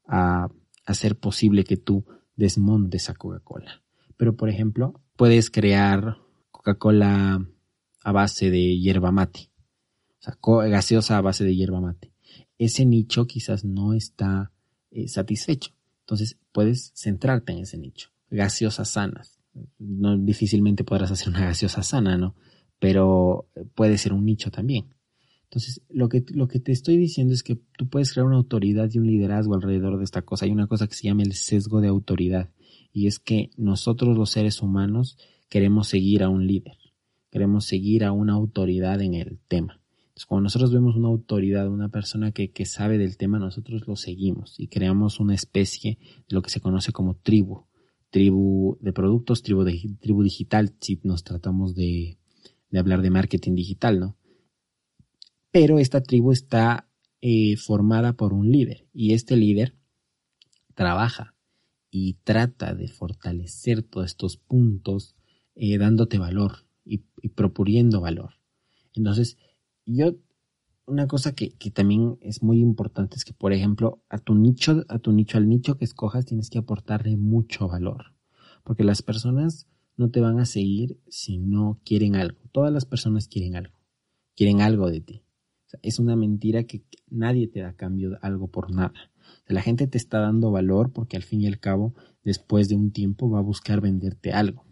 a, 0.07 0.49
a 0.85 0.93
ser 0.93 1.17
posible 1.17 1.63
que 1.63 1.77
tú 1.77 2.05
desmontes 2.35 3.09
a 3.09 3.15
Coca-Cola. 3.15 3.83
Pero 4.17 4.35
por 4.35 4.49
ejemplo, 4.49 5.01
puedes 5.15 5.49
crear 5.49 6.17
Coca-Cola 6.51 7.45
a 8.03 8.11
base 8.11 8.49
de 8.49 8.79
hierba 8.79 9.11
mate. 9.11 9.51
O 10.19 10.23
sea, 10.23 10.37
gaseosa 10.69 11.17
a 11.17 11.21
base 11.21 11.43
de 11.43 11.55
hierba 11.55 11.79
mate. 11.79 12.11
Ese 12.57 12.85
nicho 12.85 13.27
quizás 13.27 13.63
no 13.63 13.93
está 13.93 14.51
eh, 14.91 15.07
satisfecho. 15.07 15.71
Entonces 16.01 16.37
puedes 16.51 16.91
centrarte 16.95 17.53
en 17.53 17.59
ese 17.59 17.77
nicho. 17.77 18.09
Gaseosas 18.29 18.89
sanas 18.89 19.37
no 19.79 20.17
difícilmente 20.17 20.83
podrás 20.83 21.11
hacer 21.11 21.29
una 21.29 21.45
gaseosa 21.45 21.83
sana, 21.83 22.17
¿no? 22.17 22.35
Pero 22.79 23.49
puede 23.75 23.97
ser 23.97 24.13
un 24.13 24.25
nicho 24.25 24.51
también. 24.51 24.85
Entonces, 25.43 25.81
lo 25.89 26.09
que, 26.09 26.25
lo 26.29 26.47
que 26.47 26.59
te 26.59 26.71
estoy 26.71 26.97
diciendo 26.97 27.33
es 27.33 27.41
que 27.41 27.57
tú 27.77 27.87
puedes 27.87 28.11
crear 28.11 28.27
una 28.27 28.35
autoridad 28.35 28.89
y 28.91 28.99
un 28.99 29.07
liderazgo 29.07 29.55
alrededor 29.55 29.97
de 29.97 30.03
esta 30.03 30.21
cosa. 30.21 30.45
Hay 30.45 30.51
una 30.51 30.67
cosa 30.67 30.87
que 30.87 30.95
se 30.95 31.07
llama 31.07 31.23
el 31.23 31.33
sesgo 31.33 31.79
de 31.79 31.87
autoridad. 31.87 32.49
Y 32.91 33.07
es 33.07 33.19
que 33.19 33.51
nosotros 33.55 34.17
los 34.17 34.29
seres 34.29 34.61
humanos 34.61 35.17
queremos 35.49 35.87
seguir 35.87 36.23
a 36.23 36.29
un 36.29 36.45
líder. 36.45 36.77
Queremos 37.31 37.65
seguir 37.65 38.03
a 38.03 38.11
una 38.11 38.33
autoridad 38.33 39.01
en 39.01 39.13
el 39.13 39.39
tema. 39.47 39.79
Entonces, 40.17 40.25
cuando 40.25 40.45
nosotros 40.45 40.73
vemos 40.73 40.95
una 40.95 41.09
autoridad, 41.09 41.69
una 41.69 41.89
persona 41.89 42.31
que, 42.31 42.49
que 42.49 42.65
sabe 42.65 42.97
del 42.97 43.17
tema, 43.17 43.37
nosotros 43.37 43.87
lo 43.87 43.95
seguimos 43.95 44.59
y 44.59 44.67
creamos 44.67 45.19
una 45.19 45.35
especie 45.35 45.99
de 46.27 46.35
lo 46.35 46.41
que 46.41 46.49
se 46.49 46.59
conoce 46.59 46.91
como 46.91 47.17
tribu 47.17 47.67
tribu 48.09 48.79
de 48.81 48.93
productos, 48.93 49.43
tribu, 49.43 49.63
de, 49.63 49.79
tribu 50.01 50.23
digital, 50.23 50.73
si 50.81 50.99
nos 51.03 51.23
tratamos 51.23 51.75
de, 51.75 52.17
de 52.71 52.79
hablar 52.79 53.03
de 53.03 53.11
marketing 53.11 53.53
digital, 53.53 53.99
¿no? 53.99 54.17
Pero 55.51 55.77
esta 55.77 56.01
tribu 56.01 56.31
está 56.31 56.89
eh, 57.21 57.55
formada 57.55 58.13
por 58.13 58.33
un 58.33 58.51
líder 58.51 58.87
y 58.93 59.13
este 59.13 59.35
líder 59.35 59.75
trabaja 60.73 61.35
y 61.91 62.13
trata 62.23 62.73
de 62.73 62.87
fortalecer 62.87 63.83
todos 63.83 64.07
estos 64.07 64.37
puntos 64.37 65.15
eh, 65.53 65.77
dándote 65.77 66.17
valor 66.17 66.65
y, 66.83 67.03
y, 67.21 67.29
valor. 67.99 68.33
Entonces, 68.95 69.37
yo, 69.93 70.15
una 70.85 71.07
cosa 71.07 71.33
que, 71.33 71.51
que, 71.51 71.71
también 71.71 72.17
es 72.21 72.43
muy 72.43 72.59
importante 72.59 73.15
es 73.15 73.25
que, 73.25 73.33
por 73.33 73.53
ejemplo, 73.53 74.01
a 74.09 74.17
tu 74.17 74.35
nicho, 74.35 74.85
a 74.87 74.99
tu 74.99 75.11
nicho, 75.11 75.37
al 75.37 75.47
nicho 75.47 75.77
que 75.77 75.85
escojas, 75.85 76.25
tienes 76.25 76.49
que 76.49 76.59
aportarle 76.59 77.17
mucho 77.17 77.67
valor. 77.67 78.13
Porque 78.63 78.83
las 78.83 79.01
personas 79.01 79.67
no 79.97 80.11
te 80.11 80.21
van 80.21 80.39
a 80.39 80.45
seguir 80.45 80.99
si 81.07 81.39
no 81.39 81.81
quieren 81.83 82.15
algo. 82.15 82.39
Todas 82.51 82.71
las 82.71 82.85
personas 82.85 83.27
quieren 83.27 83.55
algo. 83.55 83.75
Quieren 84.35 84.61
algo 84.61 84.89
de 84.89 85.01
ti. 85.01 85.23
es 85.81 85.99
una 85.99 86.15
mentira 86.15 86.63
que 86.63 86.83
nadie 87.09 87.47
te 87.47 87.59
da 87.59 87.75
cambio 87.75 88.17
algo 88.21 88.47
por 88.47 88.71
nada. 88.71 88.93
la 89.47 89.61
gente 89.61 89.87
te 89.87 89.97
está 89.97 90.19
dando 90.19 90.51
valor 90.51 90.93
porque 90.93 91.17
al 91.17 91.23
fin 91.23 91.41
y 91.41 91.47
al 91.47 91.59
cabo, 91.59 91.93
después 92.23 92.69
de 92.69 92.75
un 92.75 92.91
tiempo, 92.91 93.29
va 93.29 93.39
a 93.39 93.41
buscar 93.41 93.81
venderte 93.81 94.31
algo. 94.31 94.65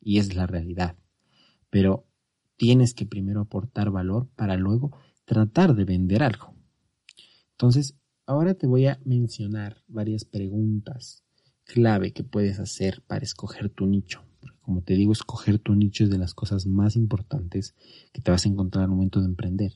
Y 0.00 0.18
es 0.18 0.34
la 0.34 0.46
realidad. 0.46 0.96
Pero 1.70 2.09
tienes 2.60 2.92
que 2.92 3.06
primero 3.06 3.40
aportar 3.40 3.90
valor 3.90 4.28
para 4.36 4.58
luego 4.58 4.94
tratar 5.24 5.74
de 5.74 5.86
vender 5.86 6.22
algo. 6.22 6.54
Entonces, 7.52 7.96
ahora 8.26 8.52
te 8.52 8.66
voy 8.66 8.84
a 8.84 9.00
mencionar 9.02 9.82
varias 9.88 10.26
preguntas 10.26 11.24
clave 11.64 12.12
que 12.12 12.22
puedes 12.22 12.60
hacer 12.60 13.02
para 13.06 13.24
escoger 13.24 13.70
tu 13.70 13.86
nicho. 13.86 14.26
como 14.60 14.82
te 14.82 14.92
digo, 14.92 15.12
escoger 15.12 15.58
tu 15.58 15.74
nicho 15.74 16.04
es 16.04 16.10
de 16.10 16.18
las 16.18 16.34
cosas 16.34 16.66
más 16.66 16.96
importantes 16.96 17.74
que 18.12 18.20
te 18.20 18.30
vas 18.30 18.44
a 18.44 18.50
encontrar 18.50 18.84
al 18.84 18.90
momento 18.90 19.20
de 19.20 19.26
emprender. 19.26 19.72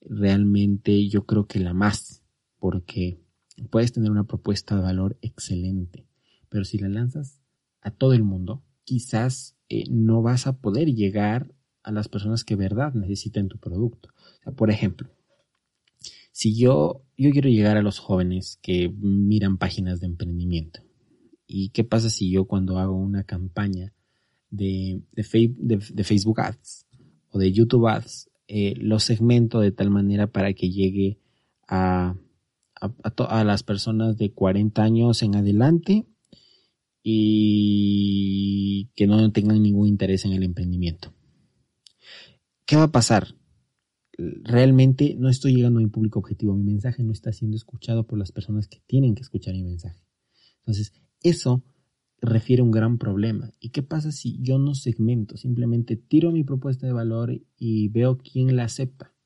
Realmente 0.00 1.06
yo 1.06 1.26
creo 1.26 1.46
que 1.46 1.60
la 1.60 1.74
más, 1.74 2.22
porque 2.58 3.20
puedes 3.68 3.92
tener 3.92 4.10
una 4.10 4.24
propuesta 4.24 4.74
de 4.74 4.80
valor 4.80 5.18
excelente, 5.20 6.06
pero 6.48 6.64
si 6.64 6.78
la 6.78 6.88
lanzas 6.88 7.42
a 7.82 7.90
todo 7.90 8.14
el 8.14 8.22
mundo, 8.22 8.64
quizás 8.84 9.54
eh, 9.68 9.84
no 9.90 10.22
vas 10.22 10.46
a 10.46 10.56
poder 10.56 10.94
llegar 10.94 11.54
a 11.82 11.92
las 11.92 12.08
personas 12.08 12.44
que 12.44 12.56
verdad 12.56 12.94
necesitan 12.94 13.48
tu 13.48 13.58
producto. 13.58 14.10
por 14.56 14.70
ejemplo, 14.70 15.10
si 16.32 16.56
yo, 16.56 17.04
yo 17.16 17.30
quiero 17.30 17.48
llegar 17.48 17.76
a 17.76 17.82
los 17.82 17.98
jóvenes 17.98 18.58
que 18.62 18.88
miran 18.88 19.58
páginas 19.58 20.00
de 20.00 20.06
emprendimiento, 20.06 20.80
¿Y 21.52 21.70
qué 21.70 21.82
pasa 21.82 22.10
si 22.10 22.30
yo 22.30 22.44
cuando 22.44 22.78
hago 22.78 22.94
una 22.94 23.24
campaña 23.24 23.92
de, 24.50 25.02
de, 25.10 25.24
Facebook 25.24 26.40
Ads 26.40 26.86
o 27.30 27.40
de 27.40 27.50
YouTube 27.50 27.88
Ads, 27.88 28.30
eh, 28.46 28.74
lo 28.76 29.00
segmento 29.00 29.58
de 29.58 29.72
tal 29.72 29.90
manera 29.90 30.28
para 30.28 30.52
que 30.52 30.70
llegue 30.70 31.18
a, 31.66 32.14
a, 32.80 33.44
las 33.44 33.64
personas 33.64 34.16
de 34.16 34.30
40 34.30 34.80
años 34.80 35.24
en 35.24 35.34
adelante 35.34 36.06
y 37.02 38.90
que 38.94 39.08
no 39.08 39.32
tengan 39.32 39.60
ningún 39.60 39.88
interés 39.88 40.24
en 40.24 40.34
el 40.34 40.44
emprendimiento? 40.44 41.12
¿Qué 42.70 42.76
va 42.76 42.84
a 42.84 42.92
pasar? 42.92 43.34
Realmente 44.16 45.16
no 45.18 45.28
estoy 45.28 45.56
llegando 45.56 45.80
a 45.80 45.82
mi 45.82 45.88
público 45.88 46.20
objetivo, 46.20 46.54
mi 46.54 46.62
mensaje 46.62 47.02
no 47.02 47.10
está 47.10 47.32
siendo 47.32 47.56
escuchado 47.56 48.06
por 48.06 48.16
las 48.16 48.30
personas 48.30 48.68
que 48.68 48.80
tienen 48.86 49.16
que 49.16 49.22
escuchar 49.22 49.54
mi 49.54 49.64
mensaje. 49.64 50.00
Entonces, 50.60 50.92
eso 51.24 51.64
refiere 52.20 52.60
a 52.60 52.64
un 52.64 52.70
gran 52.70 52.96
problema. 52.96 53.50
¿Y 53.58 53.70
qué 53.70 53.82
pasa 53.82 54.12
si 54.12 54.38
yo 54.40 54.60
no 54.60 54.76
segmento? 54.76 55.36
Simplemente 55.36 55.96
tiro 55.96 56.30
mi 56.30 56.44
propuesta 56.44 56.86
de 56.86 56.92
valor 56.92 57.42
y 57.58 57.88
veo 57.88 58.18
quién 58.18 58.54
la 58.54 58.66
acepta. 58.66 59.16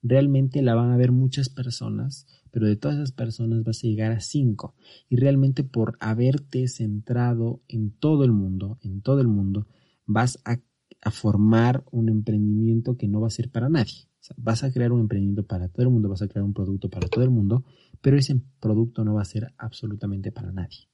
Realmente 0.00 0.62
la 0.62 0.76
van 0.76 0.92
a 0.92 0.96
ver 0.96 1.10
muchas 1.10 1.48
personas, 1.48 2.28
pero 2.52 2.68
de 2.68 2.76
todas 2.76 2.98
esas 2.98 3.10
personas 3.10 3.64
vas 3.64 3.82
a 3.82 3.88
llegar 3.88 4.12
a 4.12 4.20
cinco. 4.20 4.76
Y 5.08 5.16
realmente 5.16 5.64
por 5.64 5.96
haberte 5.98 6.68
centrado 6.68 7.60
en 7.66 7.90
todo 7.90 8.22
el 8.22 8.30
mundo, 8.30 8.78
en 8.82 9.00
todo 9.00 9.20
el 9.20 9.26
mundo, 9.26 9.66
vas 10.06 10.38
a, 10.44 10.60
a 11.04 11.10
formar 11.10 11.84
un 11.90 12.08
emprendimiento 12.08 12.96
que 12.96 13.06
no 13.06 13.20
va 13.20 13.28
a 13.28 13.30
ser 13.30 13.50
para 13.50 13.68
nadie. 13.68 14.08
Vas 14.38 14.64
a 14.64 14.72
crear 14.72 14.90
un 14.90 15.00
emprendimiento 15.00 15.46
para 15.46 15.68
todo 15.68 15.82
el 15.82 15.90
mundo, 15.90 16.08
vas 16.08 16.22
a 16.22 16.28
crear 16.28 16.44
un 16.44 16.54
producto 16.54 16.88
para 16.88 17.08
todo 17.08 17.22
el 17.22 17.30
mundo, 17.30 17.64
pero 18.00 18.16
ese 18.16 18.40
producto 18.58 19.04
no 19.04 19.14
va 19.14 19.22
a 19.22 19.26
ser 19.26 19.52
absolutamente 19.58 20.32
para 20.32 20.50
nadie. 20.50 20.88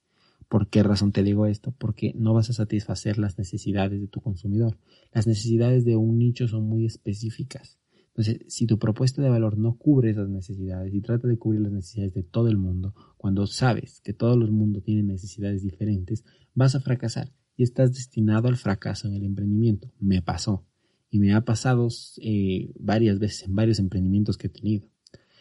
¿Por 0.49 0.69
qué 0.69 0.83
razón 0.83 1.13
te 1.13 1.23
digo 1.23 1.47
esto? 1.47 1.73
Porque 1.79 2.13
no 2.17 2.35
vas 2.35 2.51
a 2.51 2.53
satisfacer 2.53 3.19
las 3.19 3.39
necesidades 3.39 4.01
de 4.01 4.09
tu 4.09 4.21
consumidor. 4.21 4.79
Las 5.13 5.29
necesidades 5.29 5.85
de 5.85 5.95
un 5.95 6.19
nicho 6.19 6.49
son 6.49 6.65
muy 6.65 6.87
específicas. 6.87 7.79
Entonces, 8.09 8.41
si 8.49 8.67
tu 8.67 8.77
propuesta 8.77 9.23
de 9.23 9.29
valor 9.29 9.57
no 9.57 9.77
cubre 9.77 10.11
esas 10.11 10.29
necesidades 10.29 10.93
y 10.93 11.01
trata 11.01 11.29
de 11.29 11.39
cubrir 11.39 11.61
las 11.61 11.73
necesidades 11.73 12.15
de 12.15 12.25
todo 12.25 12.49
el 12.49 12.57
mundo, 12.57 12.95
cuando 13.17 13.47
sabes 13.47 14.01
que 14.01 14.13
todo 14.13 14.35
el 14.35 14.51
mundo 14.51 14.81
tiene 14.81 15.05
necesidades 15.05 15.63
diferentes, 15.63 16.25
vas 16.53 16.75
a 16.75 16.81
fracasar 16.81 17.33
y 17.61 17.63
estás 17.63 17.93
destinado 17.93 18.49
al 18.49 18.57
fracaso 18.57 19.07
en 19.07 19.13
el 19.13 19.23
emprendimiento. 19.23 19.93
Me 20.01 20.23
pasó 20.23 20.65
y 21.11 21.19
me 21.19 21.35
ha 21.35 21.43
pasado 21.43 21.89
eh, 22.23 22.73
varias 22.79 23.19
veces 23.19 23.43
en 23.43 23.55
varios 23.55 23.79
emprendimientos 23.79 24.39
que 24.39 24.47
he 24.47 24.51
tenido. 24.51 24.89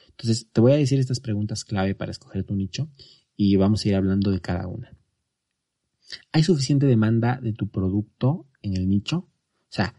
Entonces, 0.10 0.50
te 0.52 0.60
voy 0.60 0.74
a 0.74 0.76
decir 0.76 1.00
estas 1.00 1.22
preguntas 1.22 1.64
clave 1.64 1.96
para 1.96 2.12
escoger 2.12 2.44
tu 2.44 2.56
nicho 2.56 2.90
y 3.38 3.56
vamos 3.56 3.86
a 3.86 3.88
ir 3.88 3.96
hablando 3.96 4.32
de 4.32 4.42
cada 4.42 4.68
una. 4.68 4.98
¿Hay 6.34 6.44
suficiente 6.44 6.88
demanda 6.88 7.40
de 7.42 7.54
tu 7.54 7.70
producto 7.70 8.50
en 8.64 8.76
el 8.76 8.90
nicho? 8.90 9.20
O 9.20 9.70
sea, 9.70 9.96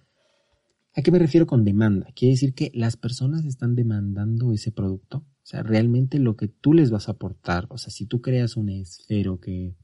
¿a 0.95 1.01
qué 1.01 1.11
me 1.11 1.19
refiero 1.19 1.47
con 1.47 1.65
demanda? 1.65 2.09
Quiere 2.15 2.35
decir 2.35 2.53
que 2.53 2.71
las 2.75 2.99
personas 2.99 3.47
están 3.47 3.75
demandando 3.75 4.53
ese 4.53 4.73
producto. 4.73 5.25
O 5.43 5.47
sea, 5.47 5.63
realmente 5.63 6.19
lo 6.19 6.37
que 6.37 6.49
tú 6.49 6.75
les 6.75 6.91
vas 6.91 7.09
a 7.09 7.13
aportar. 7.13 7.65
O 7.71 7.79
sea, 7.79 7.91
si 7.91 8.05
tú 8.05 8.21
creas 8.21 8.59
un 8.59 8.69
esfero 8.69 9.41
que 9.41 9.75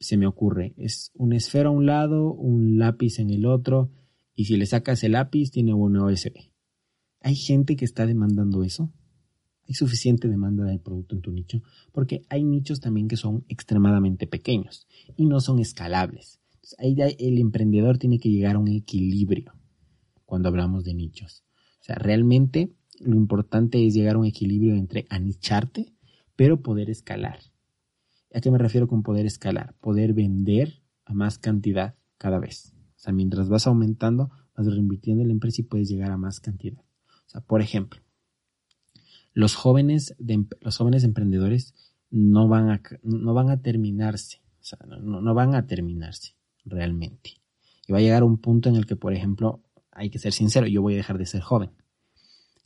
se 0.00 0.16
me 0.16 0.26
ocurre, 0.26 0.74
es 0.76 1.10
un 1.14 1.32
esfero 1.32 1.70
a 1.70 1.72
un 1.72 1.86
lado, 1.86 2.32
un 2.32 2.78
lápiz 2.78 3.18
en 3.18 3.30
el 3.30 3.46
otro, 3.46 3.90
y 4.34 4.44
si 4.44 4.56
le 4.56 4.66
sacas 4.66 5.02
el 5.04 5.12
lápiz 5.12 5.50
tiene 5.50 5.74
una 5.74 6.04
USB. 6.04 6.50
¿Hay 7.20 7.34
gente 7.34 7.76
que 7.76 7.84
está 7.84 8.06
demandando 8.06 8.62
eso? 8.62 8.92
hay 9.68 9.74
suficiente 9.74 10.28
demanda 10.28 10.64
del 10.64 10.80
producto 10.80 11.14
en 11.14 11.20
tu 11.20 11.30
nicho, 11.30 11.62
porque 11.92 12.22
hay 12.30 12.42
nichos 12.42 12.80
también 12.80 13.06
que 13.06 13.16
son 13.16 13.44
extremadamente 13.48 14.26
pequeños 14.26 14.86
y 15.16 15.26
no 15.26 15.40
son 15.40 15.58
escalables. 15.58 16.40
ahí 16.78 16.96
el 17.18 17.38
emprendedor 17.38 17.98
tiene 17.98 18.18
que 18.18 18.30
llegar 18.30 18.56
a 18.56 18.58
un 18.58 18.68
equilibrio 18.68 19.52
cuando 20.24 20.48
hablamos 20.48 20.84
de 20.84 20.94
nichos. 20.94 21.44
O 21.80 21.84
sea, 21.84 21.96
realmente 21.96 22.72
lo 23.00 23.16
importante 23.16 23.86
es 23.86 23.94
llegar 23.94 24.16
a 24.16 24.18
un 24.18 24.26
equilibrio 24.26 24.74
entre 24.74 25.06
anicharte, 25.10 25.92
pero 26.34 26.62
poder 26.62 26.88
escalar. 26.88 27.38
¿A 28.34 28.40
qué 28.40 28.50
me 28.50 28.58
refiero 28.58 28.88
con 28.88 29.02
poder 29.02 29.26
escalar? 29.26 29.74
Poder 29.80 30.12
vender 30.12 30.82
a 31.04 31.14
más 31.14 31.38
cantidad 31.38 31.94
cada 32.18 32.38
vez. 32.38 32.74
O 32.96 33.00
sea, 33.00 33.12
mientras 33.12 33.48
vas 33.48 33.66
aumentando, 33.66 34.30
vas 34.54 34.66
reinvirtiendo 34.66 35.22
en 35.22 35.28
la 35.28 35.32
empresa 35.32 35.62
y 35.62 35.64
puedes 35.64 35.88
llegar 35.88 36.10
a 36.10 36.16
más 36.16 36.40
cantidad. 36.40 36.80
O 36.80 37.30
sea, 37.30 37.40
por 37.40 37.62
ejemplo, 37.62 38.00
los 39.32 39.54
jóvenes, 39.54 40.16
los 40.60 40.76
jóvenes 40.76 41.04
emprendedores 41.04 41.74
no 42.10 42.48
van 42.48 42.70
a, 42.70 42.82
no 43.02 43.34
van 43.34 43.50
a 43.50 43.62
terminarse, 43.62 44.42
o 44.60 44.64
sea, 44.64 44.78
no, 44.86 45.20
no 45.20 45.34
van 45.34 45.54
a 45.54 45.66
terminarse 45.66 46.34
realmente. 46.64 47.34
Y 47.86 47.92
va 47.92 47.98
a 47.98 48.02
llegar 48.02 48.24
un 48.24 48.38
punto 48.38 48.68
en 48.68 48.76
el 48.76 48.86
que, 48.86 48.96
por 48.96 49.14
ejemplo, 49.14 49.62
hay 49.92 50.10
que 50.10 50.18
ser 50.18 50.32
sincero, 50.32 50.66
yo 50.66 50.82
voy 50.82 50.94
a 50.94 50.98
dejar 50.98 51.18
de 51.18 51.26
ser 51.26 51.40
joven. 51.40 51.70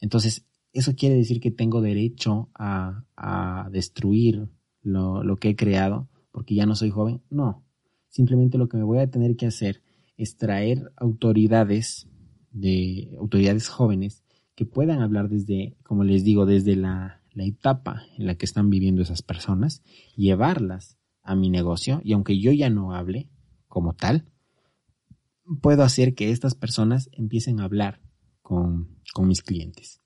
Entonces, 0.01 0.47
¿eso 0.73 0.95
quiere 0.97 1.15
decir 1.15 1.41
que 1.41 1.51
tengo 1.51 1.81
derecho 1.81 2.51
a, 2.55 3.05
a 3.17 3.69
destruir 3.71 4.49
lo, 4.83 5.23
lo, 5.23 5.37
que 5.37 5.51
he 5.51 5.57
creado 5.57 6.09
porque 6.31 6.55
ya 6.55 6.67
no 6.67 6.75
soy 6.75 6.91
joven? 6.91 7.23
No. 7.31 7.65
Simplemente 8.09 8.59
lo 8.59 8.69
que 8.69 8.77
me 8.77 8.85
voy 8.85 8.99
a 8.99 9.11
tener 9.11 9.37
que 9.37 9.47
hacer 9.47 9.83
es 10.17 10.37
traer 10.37 10.93
autoridades 10.97 12.09
de 12.53 13.17
autoridades 13.19 13.69
jóvenes 13.69 14.23
que 14.55 14.67
puedan 14.67 15.01
hablar 15.01 15.29
desde, 15.29 15.77
como 15.83 16.05
les 16.05 16.25
digo, 16.25 16.47
desde 16.47 16.77
la, 16.77 17.19
etapa 17.35 18.03
en 18.19 18.27
la 18.27 18.35
que 18.35 18.45
están 18.45 18.69
viviendo 18.69 19.01
esas 19.01 19.23
personas, 19.23 19.83
llevarlas 20.17 20.99
a 21.23 21.35
mi 21.35 21.49
negocio 21.49 22.03
y 22.05 22.13
aunque 22.13 22.39
yo 22.39 22.53
ya 22.53 22.69
no 22.69 22.93
hable 22.93 23.31
como 23.69 23.95
tal, 23.95 24.27
puedo 25.63 25.83
hacer 25.83 26.15
que 26.15 26.31
estas 26.31 26.55
personas 26.55 27.09
empiecen 27.13 27.61
a 27.61 27.65
hablar 27.65 28.03
con, 28.43 28.99
mis 29.21 29.43
clientes. 29.43 30.02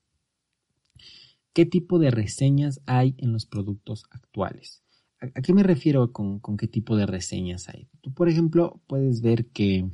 ¿Qué 1.57 1.65
tipo 1.65 1.97
de 1.97 2.11
reseñas 2.11 2.81
hay 2.85 3.15
en 3.17 3.33
los 3.33 3.47
productos 3.47 4.05
actuales? 4.11 4.83
¿A, 5.19 5.41
qué 5.41 5.55
me 5.55 5.63
refiero 5.63 6.13
con, 6.13 6.37
con, 6.37 6.55
qué 6.55 6.67
tipo 6.67 6.95
de 6.95 7.07
reseñas 7.07 7.67
hay? 7.67 7.89
Tú, 7.99 8.13
por 8.13 8.29
ejemplo, 8.29 8.79
puedes 8.85 9.21
ver 9.21 9.47
que, 9.47 9.89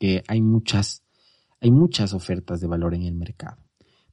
que 0.00 0.24
hay 0.26 0.42
muchas 0.42 1.04
hay 1.60 1.70
muchas 1.70 2.12
ofertas 2.12 2.60
de 2.60 2.66
valor 2.66 2.92
en 2.92 3.02
el 3.02 3.14
mercado. 3.14 3.62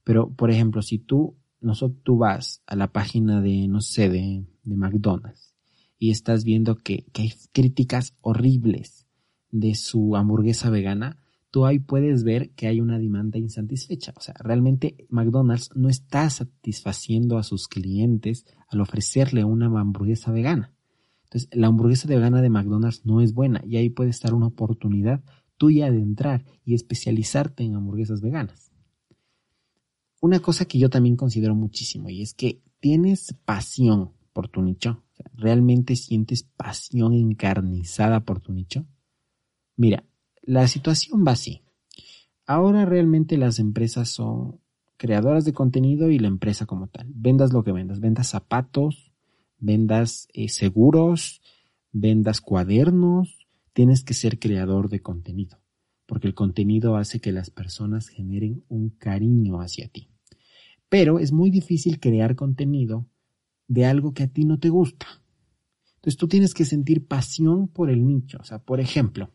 Pero, 0.04 0.36
por 0.36 0.52
ejemplo, 0.52 0.84
si 0.84 1.00
tú, 1.00 1.36
nosotros, 1.62 2.04
tú 2.04 2.18
vas 2.18 2.62
a 2.68 2.76
la 2.76 2.92
página 2.92 3.42
de, 3.42 3.68
no 3.68 3.82
sé, 3.82 4.10
de, 4.10 4.46
de 4.62 4.76
McDonald's 4.76 5.56
y 5.98 6.12
estás 6.12 6.44
viendo 6.44 6.76
que, 6.76 7.08
que 7.12 7.24
hay 7.24 7.34
críticas 7.54 8.14
horribles 8.22 9.08
de 9.50 9.74
su 9.74 10.16
hamburguesa 10.16 10.70
vegana, 10.70 11.21
tú 11.52 11.66
ahí 11.66 11.80
puedes 11.80 12.24
ver 12.24 12.52
que 12.52 12.68
hay 12.68 12.80
una 12.80 12.98
demanda 12.98 13.38
insatisfecha. 13.38 14.14
O 14.16 14.22
sea, 14.22 14.34
realmente 14.40 15.06
McDonald's 15.10 15.70
no 15.76 15.90
está 15.90 16.30
satisfaciendo 16.30 17.38
a 17.38 17.44
sus 17.44 17.68
clientes 17.68 18.46
al 18.70 18.82
ofrecerle 18.82 19.44
una 19.44 19.68
hamburguesa 19.68 20.32
vegana. 20.32 20.74
Entonces, 21.26 21.50
la 21.54 21.68
hamburguesa 21.68 22.08
vegana 22.08 22.42
de 22.42 22.50
McDonald's 22.50 23.06
no 23.06 23.22
es 23.22 23.34
buena 23.34 23.62
y 23.66 23.78
ahí 23.78 23.90
puede 23.90 24.10
estar 24.10 24.34
una 24.34 24.48
oportunidad 24.48 25.24
tuya 25.58 25.92
de 25.92 26.00
entrar 26.00 26.46
y 26.66 26.74
especializarte 26.74 27.64
en 27.64 27.76
hamburguesas 27.76 28.22
veganas. 28.22 28.72
Una 30.22 30.40
cosa 30.40 30.66
que 30.66 30.80
yo 30.80 30.90
también 30.90 31.16
considero 31.16 31.56
muchísimo 31.56 32.10
y 32.10 32.22
es 32.22 32.34
que 32.34 32.62
tienes 32.80 33.36
pasión 33.46 34.14
por 34.34 34.48
tu 34.48 34.62
nicho. 34.62 35.04
¿Realmente 35.34 35.96
sientes 35.96 36.44
pasión 36.44 37.14
encarnizada 37.14 38.22
por 38.22 38.40
tu 38.40 38.54
nicho? 38.54 38.86
Mira, 39.76 40.06
la 40.42 40.68
situación 40.68 41.24
va 41.26 41.32
así. 41.32 41.62
Ahora 42.46 42.86
realmente 42.86 43.38
las 43.38 43.60
empresas 43.60 44.10
son 44.10 44.60
creadoras 44.98 45.46
de 45.46 45.54
contenido 45.54 46.10
y 46.10 46.20
la 46.20 46.28
empresa 46.28 46.66
como 46.66 46.88
tal. 46.88 47.08
Vendas 47.14 47.54
lo 47.54 47.64
que 47.64 47.72
vendas. 47.72 48.00
Vendas 48.00 48.28
zapatos, 48.28 49.12
vendas 49.58 50.28
eh, 50.34 50.50
seguros, 50.50 51.42
vendas 51.92 52.42
cuadernos. 52.42 53.48
Tienes 53.74 54.04
que 54.04 54.14
ser 54.14 54.40
creador 54.40 54.90
de 54.90 55.02
contenido. 55.02 55.60
Porque 56.06 56.28
el 56.28 56.34
contenido 56.34 56.98
hace 56.98 57.20
que 57.20 57.32
las 57.32 57.50
personas 57.50 58.10
generen 58.10 58.64
un 58.68 58.90
cariño 58.90 59.62
hacia 59.62 59.88
ti. 59.88 60.10
Pero 60.90 61.20
es 61.20 61.32
muy 61.32 61.52
difícil 61.52 62.00
crear 62.00 62.36
contenido 62.36 63.08
de 63.68 63.86
algo 63.86 64.14
que 64.14 64.24
a 64.24 64.28
ti 64.28 64.44
no 64.44 64.60
te 64.60 64.70
gusta. 64.70 65.08
Entonces 65.96 66.18
tú 66.18 66.28
tienes 66.28 66.54
que 66.54 66.66
sentir 66.66 67.08
pasión 67.08 67.70
por 67.70 67.90
el 67.90 68.06
nicho. 68.06 68.40
O 68.42 68.44
sea, 68.44 68.60
por 68.60 68.82
ejemplo, 68.82 69.32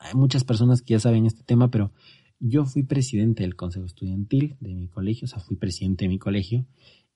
hay 0.00 0.14
muchas 0.14 0.44
personas 0.44 0.82
que 0.82 0.92
ya 0.94 1.00
saben 1.00 1.26
este 1.26 1.42
tema, 1.42 1.70
pero 1.70 1.92
yo 2.40 2.64
fui 2.64 2.82
presidente 2.82 3.42
del 3.42 3.56
consejo 3.56 3.86
estudiantil 3.86 4.56
de 4.60 4.74
mi 4.74 4.88
colegio, 4.88 5.26
o 5.26 5.28
sea, 5.28 5.40
fui 5.40 5.56
presidente 5.56 6.04
de 6.04 6.10
mi 6.10 6.18
colegio, 6.18 6.66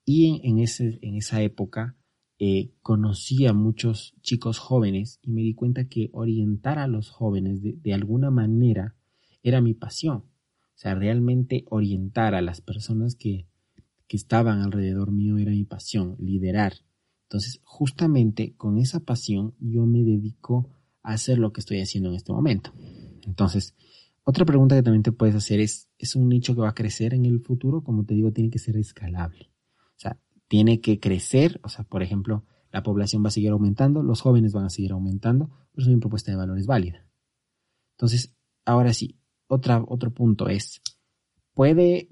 y 0.05 0.41
en, 0.43 0.59
ese, 0.59 0.99
en 1.03 1.17
esa 1.17 1.43
época 1.43 1.97
eh, 2.39 2.73
conocí 2.83 3.47
a 3.47 3.53
muchos 3.53 4.15
chicos 4.23 4.59
jóvenes 4.59 5.19
y 5.23 5.33
me 5.33 5.43
di 5.43 5.55
cuenta 5.55 5.89
que 5.89 6.09
orientar 6.13 6.79
a 6.79 6.87
los 6.87 7.11
jóvenes 7.11 7.63
de, 7.63 7.75
de 7.83 7.93
alguna 7.93 8.31
manera 8.31 8.97
era 9.43 9.61
mi 9.61 9.75
pasión. 9.75 10.19
O 10.19 10.81
sea, 10.81 10.95
realmente 10.95 11.65
orientar 11.69 12.35
a 12.35 12.41
las 12.41 12.61
personas 12.61 13.17
que, 13.17 13.49
que 14.07 14.17
estaban 14.17 14.61
alrededor 14.61 15.11
mío 15.13 15.37
era 15.37 15.51
mi 15.51 15.65
pasión, 15.65 16.17
liderar. 16.21 16.73
Entonces, 17.25 17.61
justamente 17.65 18.55
con 18.57 18.79
esa 18.79 19.01
pasión 19.01 19.55
yo 19.61 19.85
me 19.85 20.03
dedico 20.03 20.71
hacer 21.03 21.39
lo 21.39 21.53
que 21.53 21.61
estoy 21.61 21.81
haciendo 21.81 22.11
en 22.11 22.17
este 22.17 22.33
momento. 22.33 22.73
Entonces, 23.23 23.75
otra 24.25 24.45
pregunta 24.45 24.77
que 24.77 24.83
también 24.83 25.03
te 25.03 25.13
puedes 25.13 25.35
hacer 25.35 25.61
es, 25.61 25.89
¿es 25.99 26.15
un 26.15 26.29
nicho 26.29 26.55
que 26.55 26.61
va 26.61 26.69
a 26.69 26.75
crecer 26.75 27.15
en 27.15 27.25
el 27.25 27.41
futuro? 27.41 27.83
Como 27.83 28.05
te 28.05 28.15
digo, 28.15 28.33
tiene 28.33 28.51
que 28.51 28.59
ser 28.59 28.77
escalable. 28.77 29.51
O 29.97 30.01
sea, 30.01 30.19
tiene 30.49 30.81
que 30.81 31.01
crecer, 31.01 31.61
o 31.63 31.69
sea, 31.69 31.85
por 31.85 32.03
ejemplo, 32.03 32.45
la 32.71 32.83
población 32.83 33.25
va 33.25 33.29
a 33.29 33.33
seguir 33.33 33.51
aumentando, 33.51 34.03
los 34.03 34.21
jóvenes 34.21 34.53
van 34.53 34.67
a 34.67 34.71
seguir 34.71 34.93
aumentando, 34.93 35.49
por 35.73 35.81
eso 35.83 35.91
mi 35.91 35.97
propuesta 35.97 36.31
de 36.31 36.37
valor 36.37 36.59
es 36.59 36.67
válida. 36.67 37.07
Entonces, 37.93 38.35
ahora 38.65 38.93
sí, 38.93 39.19
otro 39.47 40.13
punto 40.13 40.49
es, 40.49 40.83
¿puede, 41.55 42.11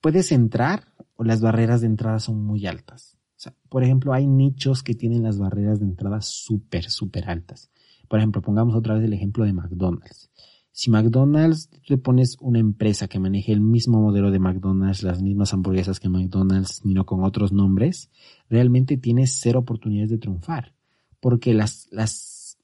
¿puedes 0.00 0.32
entrar 0.32 0.92
o 1.16 1.24
las 1.24 1.40
barreras 1.40 1.80
de 1.80 1.86
entrada 1.86 2.20
son 2.20 2.44
muy 2.44 2.66
altas? 2.66 3.16
O 3.38 3.40
sea, 3.40 3.54
por 3.68 3.84
ejemplo, 3.84 4.12
hay 4.12 4.26
nichos 4.26 4.82
que 4.82 4.94
tienen 4.94 5.22
las 5.22 5.38
barreras 5.38 5.80
de 5.80 5.86
entrada 5.86 6.20
súper, 6.20 6.90
súper 6.90 7.30
altas. 7.30 7.70
Por 8.08 8.18
ejemplo, 8.18 8.42
pongamos 8.42 8.74
otra 8.74 8.94
vez 8.94 9.04
el 9.04 9.12
ejemplo 9.12 9.44
de 9.44 9.52
McDonald's. 9.52 10.30
Si 10.72 10.90
McDonald's 10.90 11.70
le 11.88 11.98
pones 11.98 12.36
una 12.40 12.60
empresa 12.60 13.08
que 13.08 13.18
maneje 13.18 13.52
el 13.52 13.60
mismo 13.60 14.00
modelo 14.00 14.30
de 14.30 14.38
McDonald's, 14.38 15.02
las 15.02 15.20
mismas 15.20 15.52
hamburguesas 15.52 15.98
que 15.98 16.08
McDonald's, 16.08 16.84
no 16.84 17.04
con 17.04 17.24
otros 17.24 17.52
nombres, 17.52 18.10
realmente 18.48 18.96
tienes 18.96 19.38
cero 19.40 19.58
oportunidades 19.60 20.10
de 20.10 20.18
triunfar. 20.18 20.74
Porque 21.20 21.52
las, 21.52 21.88
las, 21.90 22.58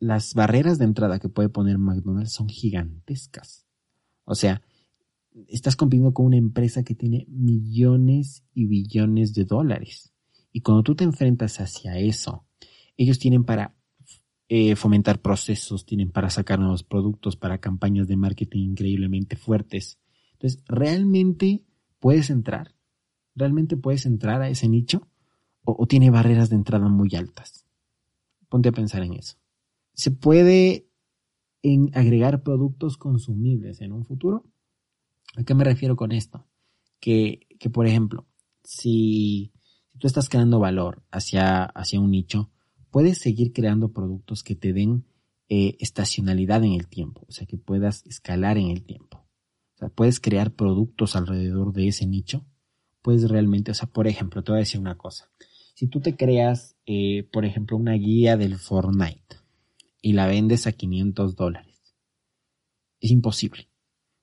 las 0.00 0.34
barreras 0.34 0.78
de 0.78 0.86
entrada 0.86 1.18
que 1.18 1.28
puede 1.28 1.50
poner 1.50 1.76
McDonald's 1.76 2.32
son 2.32 2.48
gigantescas. 2.48 3.66
O 4.24 4.34
sea, 4.34 4.62
estás 5.48 5.76
compitiendo 5.76 6.14
con 6.14 6.26
una 6.26 6.38
empresa 6.38 6.82
que 6.82 6.94
tiene 6.94 7.26
millones 7.28 8.42
y 8.54 8.66
billones 8.66 9.34
de 9.34 9.44
dólares. 9.44 10.12
Y 10.50 10.62
cuando 10.62 10.82
tú 10.82 10.94
te 10.94 11.04
enfrentas 11.04 11.60
hacia 11.60 11.98
eso, 11.98 12.46
ellos 12.96 13.18
tienen 13.18 13.44
para 13.44 13.74
eh, 14.50 14.76
fomentar 14.76 15.20
procesos, 15.20 15.84
tienen 15.84 16.10
para 16.10 16.30
sacar 16.30 16.58
nuevos 16.58 16.82
productos, 16.82 17.36
para 17.36 17.58
campañas 17.58 18.08
de 18.08 18.16
marketing 18.16 18.70
increíblemente 18.70 19.36
fuertes. 19.36 19.98
Entonces, 20.32 20.62
¿realmente 20.66 21.64
puedes 21.98 22.30
entrar? 22.30 22.74
¿Realmente 23.34 23.76
puedes 23.76 24.06
entrar 24.06 24.40
a 24.40 24.48
ese 24.48 24.68
nicho? 24.68 25.06
¿O, 25.64 25.86
tiene 25.86 26.08
barreras 26.08 26.48
de 26.48 26.56
entrada 26.56 26.88
muy 26.88 27.14
altas? 27.14 27.66
Ponte 28.48 28.70
a 28.70 28.72
pensar 28.72 29.02
en 29.02 29.12
eso. 29.12 29.36
¿Se 29.92 30.10
puede 30.10 30.88
en 31.62 31.90
agregar 31.92 32.42
productos 32.42 32.96
consumibles 32.96 33.82
en 33.82 33.92
un 33.92 34.06
futuro? 34.06 34.46
¿A 35.36 35.44
qué 35.44 35.54
me 35.54 35.64
refiero 35.64 35.94
con 35.94 36.12
esto? 36.12 36.46
Que, 37.00 37.46
que 37.58 37.68
por 37.68 37.86
ejemplo, 37.86 38.26
si, 38.64 39.52
si 39.88 39.98
tú 39.98 40.06
estás 40.06 40.30
creando 40.30 40.58
valor 40.58 41.02
hacia, 41.10 41.64
hacia 41.64 42.00
un 42.00 42.12
nicho, 42.12 42.50
puedes 42.90 43.18
seguir 43.18 43.52
creando 43.52 43.92
productos 43.92 44.42
que 44.42 44.54
te 44.54 44.72
den 44.72 45.04
eh, 45.48 45.76
estacionalidad 45.80 46.62
en 46.64 46.72
el 46.72 46.88
tiempo, 46.88 47.24
o 47.28 47.32
sea, 47.32 47.46
que 47.46 47.56
puedas 47.56 48.04
escalar 48.06 48.58
en 48.58 48.68
el 48.68 48.84
tiempo. 48.84 49.26
O 49.74 49.78
sea, 49.78 49.88
puedes 49.88 50.20
crear 50.20 50.52
productos 50.52 51.16
alrededor 51.16 51.72
de 51.72 51.88
ese 51.88 52.06
nicho. 52.06 52.44
Puedes 53.00 53.30
realmente, 53.30 53.70
o 53.70 53.74
sea, 53.74 53.88
por 53.88 54.08
ejemplo, 54.08 54.42
te 54.42 54.52
voy 54.52 54.58
a 54.58 54.60
decir 54.60 54.80
una 54.80 54.98
cosa. 54.98 55.30
Si 55.74 55.86
tú 55.86 56.00
te 56.00 56.16
creas, 56.16 56.76
eh, 56.84 57.28
por 57.32 57.44
ejemplo, 57.44 57.76
una 57.76 57.94
guía 57.94 58.36
del 58.36 58.58
Fortnite 58.58 59.36
y 60.02 60.12
la 60.12 60.26
vendes 60.26 60.66
a 60.66 60.72
500 60.72 61.36
dólares, 61.36 61.94
es 63.00 63.10
imposible, 63.10 63.68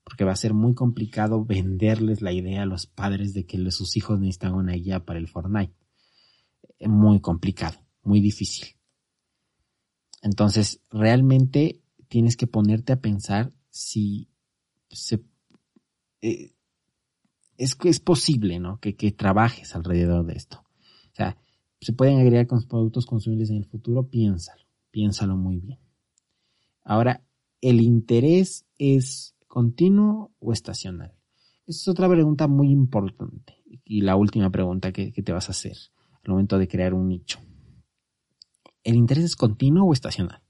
porque 0.03 0.25
va 0.25 0.33
a 0.33 0.35
ser 0.35 0.53
muy 0.53 0.75
complicado 0.75 1.45
venderles 1.45 2.21
la 2.21 2.33
idea 2.33 2.63
a 2.63 2.65
los 2.65 2.85
padres 2.85 3.33
de 3.33 3.45
que 3.45 3.71
sus 3.71 3.95
hijos 3.95 4.19
necesitan 4.19 4.53
una 4.53 4.73
guía 4.73 5.05
para 5.05 5.17
el 5.17 5.29
Fortnite. 5.29 5.73
Es 6.77 6.89
muy 6.89 7.21
complicado 7.21 7.84
muy 8.05 8.21
difícil. 8.21 8.75
Entonces, 10.21 10.81
realmente 10.89 11.81
tienes 12.07 12.37
que 12.37 12.47
ponerte 12.47 12.93
a 12.93 13.01
pensar 13.01 13.51
si 13.69 14.29
se, 14.89 15.23
eh, 16.21 16.53
es, 17.57 17.77
es 17.83 17.99
posible, 17.99 18.59
¿no? 18.59 18.79
Que, 18.79 18.95
que 18.95 19.11
trabajes 19.11 19.75
alrededor 19.75 20.25
de 20.25 20.33
esto. 20.33 20.63
O 21.11 21.15
sea, 21.15 21.37
se 21.79 21.93
pueden 21.93 22.19
agregar 22.19 22.47
con 22.47 22.63
productos 22.67 23.05
consumibles 23.05 23.49
en 23.49 23.57
el 23.57 23.65
futuro, 23.65 24.07
piénsalo, 24.07 24.63
piénsalo 24.91 25.37
muy 25.37 25.59
bien. 25.59 25.79
Ahora, 26.83 27.23
¿el 27.61 27.81
interés 27.81 28.65
es 28.77 29.35
continuo 29.47 30.33
o 30.39 30.53
estacional? 30.53 31.13
Esa 31.67 31.81
es 31.81 31.87
otra 31.87 32.09
pregunta 32.09 32.47
muy 32.47 32.71
importante 32.71 33.61
y 33.83 34.01
la 34.01 34.15
última 34.15 34.49
pregunta 34.49 34.91
que, 34.91 35.11
que 35.11 35.23
te 35.23 35.31
vas 35.31 35.49
a 35.49 35.51
hacer 35.51 35.77
al 36.23 36.31
momento 36.31 36.57
de 36.57 36.67
crear 36.67 36.93
un 36.93 37.07
nicho. 37.07 37.39
¿El 38.85 38.95
interés 38.95 39.25
es 39.25 39.35
continuo 39.35 39.83
o 39.85 39.93
estacional? 39.93 40.41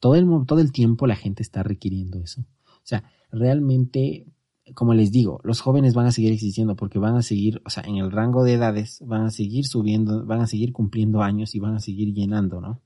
Todo 0.00 0.16
el, 0.16 0.26
todo 0.46 0.60
el 0.60 0.72
tiempo 0.72 1.06
la 1.06 1.16
gente 1.16 1.42
está 1.42 1.62
requiriendo 1.62 2.18
eso. 2.18 2.40
O 2.66 2.86
sea, 2.86 3.04
realmente, 3.30 4.26
como 4.74 4.94
les 4.94 5.12
digo, 5.12 5.38
los 5.44 5.60
jóvenes 5.60 5.94
van 5.94 6.06
a 6.06 6.10
seguir 6.10 6.32
existiendo 6.32 6.76
porque 6.76 6.98
van 6.98 7.14
a 7.14 7.22
seguir, 7.22 7.60
o 7.64 7.70
sea, 7.70 7.82
en 7.86 7.96
el 7.96 8.10
rango 8.10 8.42
de 8.42 8.54
edades, 8.54 9.02
van 9.06 9.26
a 9.26 9.30
seguir 9.30 9.66
subiendo, 9.66 10.24
van 10.24 10.40
a 10.40 10.46
seguir 10.46 10.72
cumpliendo 10.72 11.22
años 11.22 11.54
y 11.54 11.60
van 11.60 11.74
a 11.74 11.78
seguir 11.80 12.12
llenando, 12.14 12.60
¿no? 12.60 12.82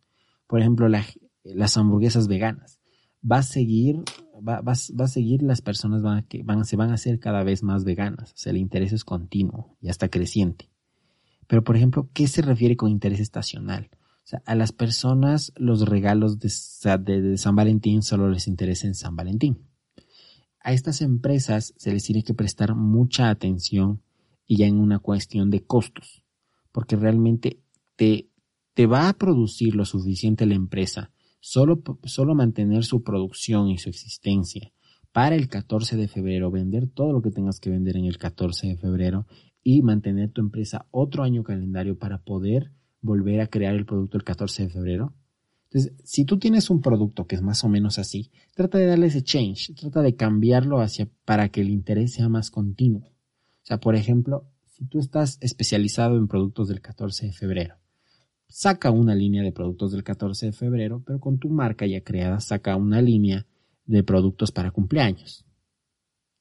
Por 0.49 0.61
ejemplo, 0.61 0.89
las 0.89 1.77
hamburguesas 1.77 2.27
veganas. 2.27 2.81
Va 3.21 3.39
a 3.39 3.43
seguir, 3.43 4.03
va, 4.37 4.61
va, 4.61 4.73
va 4.99 5.05
a 5.05 5.09
seguir 5.09 5.43
las 5.43 5.61
personas 5.61 6.03
van 6.03 6.19
a, 6.19 6.23
que 6.23 6.43
van, 6.43 6.65
se 6.65 6.77
van 6.77 6.91
a 6.91 6.95
hacer 6.95 7.21
cada 7.21 7.45
vez 7.45 7.63
más 7.63 7.85
veganas. 7.85 8.33
O 8.33 8.37
sea, 8.37 8.51
el 8.51 8.57
interés 8.57 8.93
es 8.93 9.05
continuo 9.05 9.77
y 9.81 9.91
hasta 9.91 10.09
creciente. 10.09 10.71
Pero, 11.47 11.63
por 11.63 11.77
ejemplo, 11.77 12.09
¿qué 12.13 12.27
se 12.27 12.43
refiere 12.43 12.77
con 12.77 12.91
interés 12.91 13.21
estacional? 13.21 13.91
Sea, 14.29 14.43
a 14.45 14.55
las 14.55 14.73
personas 14.73 15.53
los 15.57 15.89
regalos 15.89 16.39
de, 16.39 16.51
San 16.51 17.57
Valentín 17.57 18.03
solo 18.03 18.29
les 18.29 18.47
interesa 18.47 18.87
en 18.87 18.95
San 18.95 19.17
Valentín. 19.17 19.67
A 20.61 20.73
estas 20.73 21.01
empresas 21.01 21.73
se 21.77 21.93
les 21.93 22.05
tiene 22.05 22.23
que 22.23 22.35
prestar 22.35 22.75
mucha 22.75 23.31
atención 23.31 24.03
y 24.47 24.59
ya 24.59 24.67
en 24.67 24.79
una 24.79 24.99
cuestión 24.99 25.51
de 25.51 25.65
costos, 25.65 26.25
porque 26.73 26.97
realmente 26.97 27.63
te, 27.97 28.29
te 28.75 28.87
va 28.87 29.09
a 29.09 29.15
producir 29.15 29.75
lo 29.75 29.87
suficiente 29.87 30.45
la 30.45 30.55
empresa 30.55 31.11
solo, 31.41 31.83
solo 32.05 32.35
mantener 32.35 32.85
su 32.85 33.03
producción 33.03 33.69
y 33.69 33.79
su 33.79 33.89
existencia 33.89 34.73
para 35.13 35.37
el 35.37 35.49
14 35.49 35.97
de 35.97 36.07
febrero, 36.07 36.51
vender 36.51 36.87
todo 36.87 37.13
lo 37.13 37.23
que 37.23 37.31
tengas 37.31 37.61
que 37.61 37.71
vender 37.71 37.97
en 37.97 38.05
el 38.05 38.19
14 38.19 38.67
de 38.67 38.77
febrero 38.77 39.27
y 39.63 39.81
mantener 39.81 40.33
tu 40.33 40.43
empresa 40.43 40.87
otro 40.91 41.23
año 41.23 41.43
calendario 41.43 41.99
para 41.99 42.19
poder 42.23 42.73
volver 43.01 43.41
a 43.41 43.47
crear 43.47 43.75
el 43.75 43.87
producto 43.87 44.17
el 44.17 44.25
14 44.25 44.65
de 44.65 44.69
febrero. 44.71 45.15
Entonces, 45.71 45.93
si 46.03 46.25
tú 46.25 46.39
tienes 46.39 46.71
un 46.71 46.81
producto 46.81 47.27
que 47.27 47.37
es 47.37 47.43
más 47.43 47.63
o 47.63 47.69
menos 47.69 47.99
así, 47.99 48.31
trata 48.55 48.79
de 48.79 48.87
darle 48.87 49.09
ese 49.09 49.23
change, 49.23 49.75
trata 49.75 50.01
de 50.01 50.17
cambiarlo 50.17 50.81
hacia 50.81 51.09
para 51.25 51.51
que 51.51 51.61
el 51.61 51.69
interés 51.69 52.15
sea 52.15 52.29
más 52.29 52.51
continuo. 52.51 53.03
O 53.03 53.67
sea, 53.69 53.79
por 53.79 53.95
ejemplo, 53.95 54.51
si 54.65 54.87
tú 54.87 54.99
estás 54.99 55.37
especializado 55.43 56.17
en 56.17 56.27
productos 56.27 56.69
del 56.69 56.81
14 56.81 57.27
de 57.27 57.33
febrero, 57.33 57.77
saca 58.49 58.91
una 58.91 59.15
línea 59.15 59.43
de 59.43 59.53
productos 59.53 59.93
del 59.93 60.05
14 60.05 60.47
de 60.47 60.53
febrero, 60.53 61.03
pero 61.05 61.21
con 61.21 61.39
tu 61.39 61.51
marca 61.51 61.87
ya 61.87 62.03
creada, 62.03 62.41
saca 62.41 62.77
una 62.77 63.03
línea 63.03 63.47
de 63.85 64.03
productos 64.03 64.53
para 64.53 64.71
cumpleaños. 64.71 65.45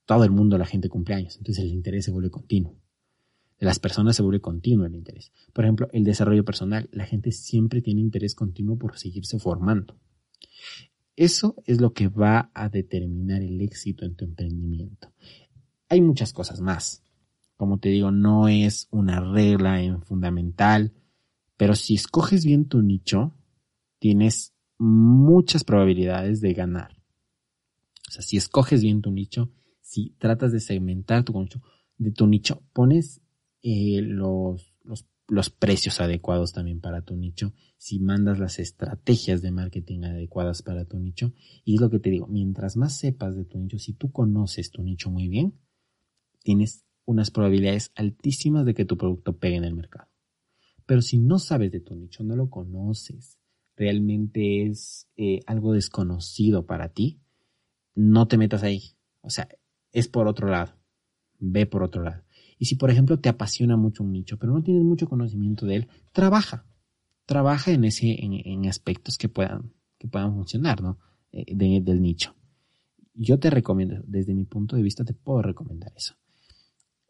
Todo 0.06 0.24
el 0.24 0.32
mundo, 0.32 0.58
la 0.58 0.66
gente 0.66 0.88
cumpleaños, 0.88 1.36
entonces 1.36 1.66
el 1.66 1.72
interés 1.72 2.06
se 2.06 2.12
vuelve 2.12 2.30
continuo 2.30 2.78
de 3.60 3.66
las 3.66 3.80
personas 3.80 4.16
se 4.16 4.22
vuelve 4.22 4.40
continuo 4.40 4.86
el 4.86 4.96
interés. 4.96 5.32
Por 5.54 5.66
ejemplo, 5.66 5.90
el 5.92 6.04
desarrollo 6.04 6.46
personal. 6.46 6.90
La 6.92 7.06
gente 7.06 7.32
siempre 7.32 7.82
tiene 7.82 8.02
interés 8.02 8.36
continuo 8.36 8.78
por 8.78 8.98
seguirse 8.98 9.40
formando. 9.40 9.98
Eso 11.16 11.56
es 11.66 11.82
lo 11.82 11.94
que 11.94 12.08
va 12.10 12.52
a 12.54 12.70
determinar 12.70 13.42
el 13.42 13.60
éxito 13.62 14.06
en 14.06 14.16
tu 14.16 14.26
emprendimiento. 14.26 15.12
Hay 15.90 16.02
muchas 16.02 16.34
cosas 16.34 16.62
más. 16.62 17.04
Como 17.56 17.80
te 17.80 17.90
digo, 17.90 18.12
no 18.12 18.48
es 18.48 18.88
una 18.92 19.20
regla 19.20 19.82
en 19.82 20.04
fundamental, 20.04 20.94
pero 21.56 21.74
si 21.74 21.96
escoges 21.96 22.46
bien 22.46 22.66
tu 22.66 22.84
nicho, 22.84 23.34
tienes 23.98 24.54
muchas 24.78 25.64
probabilidades 25.64 26.40
de 26.40 26.54
ganar. 26.54 27.02
O 28.08 28.12
sea, 28.12 28.22
si 28.22 28.38
escoges 28.38 28.84
bien 28.84 29.02
tu 29.02 29.10
nicho, 29.10 29.52
si 29.82 30.12
tratas 30.20 30.52
de 30.52 30.60
segmentar 30.60 31.24
tu 31.24 31.34
de 31.98 32.12
tu 32.12 32.28
nicho, 32.28 32.62
pones 32.74 33.22
eh, 33.70 34.02
los, 34.02 34.74
los, 35.28 35.50
precios 35.50 36.00
adecuados 36.00 36.54
también 36.54 36.80
para 36.80 37.02
tu 37.02 37.18
nicho, 37.18 37.54
si 37.78 38.00
mandas 38.00 38.40
las 38.40 38.60
estrategias 38.60 39.42
de 39.42 39.52
marketing 39.52 40.04
adecuadas 40.06 40.62
para 40.62 40.86
tu 40.86 40.98
nicho. 41.00 41.34
Y 41.66 41.76
es 41.76 41.82
lo 41.82 41.90
que 41.90 42.00
te 42.00 42.10
digo, 42.10 42.28
mientras 42.28 42.78
más 42.78 42.98
sepas 42.98 43.36
de 43.36 43.44
tu 43.44 43.60
nicho, 43.60 43.78
si 43.78 43.92
tú 43.92 44.10
conoces 44.10 44.72
tu 44.72 44.84
nicho 44.84 45.12
muy 45.12 45.28
bien, 45.28 45.60
tienes 46.44 46.86
unas 47.04 47.30
probabilidades 47.30 47.92
altísimas 47.96 48.66
de 48.66 48.74
que 48.74 48.86
tu 48.86 48.98
producto 48.98 49.38
pegue 49.38 49.58
en 49.58 49.66
el 49.66 49.76
mercado. 49.76 50.08
Pero 50.86 51.02
si 51.02 51.18
no 51.18 51.38
sabes 51.38 51.70
de 51.74 51.82
tu 51.82 51.94
nicho, 51.94 52.24
no 52.24 52.38
lo 52.38 52.50
conoces, 52.50 53.38
realmente 53.76 54.66
es 54.66 55.10
eh, 55.18 55.42
algo 55.46 55.74
desconocido 55.74 56.66
para 56.66 56.88
ti, 56.94 57.20
no 57.96 58.30
te 58.30 58.38
metas 58.38 58.64
ahí. 58.64 58.96
O 59.20 59.30
sea, 59.30 59.50
es 59.92 60.08
por 60.08 60.30
otro 60.30 60.48
lado. 60.48 60.74
Ve 61.38 61.66
por 61.66 61.84
otro 61.84 62.02
lado. 62.02 62.24
Y 62.58 62.66
si, 62.66 62.76
por 62.76 62.90
ejemplo, 62.90 63.20
te 63.20 63.30
apasiona 63.30 63.78
mucho 63.78 64.04
un 64.04 64.12
nicho, 64.12 64.38
pero 64.38 64.54
no 64.54 64.64
tienes 64.64 64.84
mucho 64.84 65.08
conocimiento 65.08 65.66
de 65.66 65.76
él, 65.76 65.88
trabaja. 66.12 66.66
Trabaja 67.26 67.72
en 67.72 67.84
ese, 67.84 68.24
en, 68.24 68.68
aspectos 68.68 69.18
que 69.18 69.30
puedan, 69.30 69.74
que 69.98 70.08
puedan 70.08 70.34
funcionar, 70.34 70.82
¿no? 70.82 70.98
Eh, 71.32 71.46
del 71.56 72.02
nicho. 72.02 72.36
Yo 73.14 73.40
te 73.40 73.50
recomiendo, 73.50 74.02
desde 74.06 74.34
mi 74.34 74.46
punto 74.46 74.76
de 74.76 74.82
vista, 74.82 75.04
te 75.04 75.14
puedo 75.14 75.42
recomendar 75.42 75.92
eso. 75.96 76.16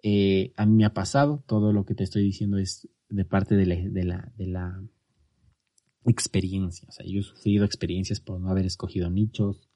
Eh, 0.03 0.53
a 0.55 0.65
mí 0.65 0.75
me 0.75 0.85
ha 0.85 0.93
pasado, 0.93 1.43
todo 1.47 1.73
lo 1.73 1.85
que 1.85 1.95
te 1.95 2.03
estoy 2.03 2.23
diciendo 2.23 2.57
es 2.57 2.87
de 3.09 3.25
parte 3.25 3.55
de 3.55 3.65
la, 3.65 3.75
de 3.75 4.03
la, 4.03 4.33
de 4.37 4.47
la 4.47 4.83
experiencia. 6.05 6.87
O 6.89 6.91
sea, 6.91 7.05
yo 7.05 7.19
he 7.19 7.23
sufrido 7.23 7.65
experiencias 7.65 8.19
por 8.19 8.39
no 8.39 8.49
haber 8.49 8.65
escogido 8.65 9.09
nichos, 9.09 9.69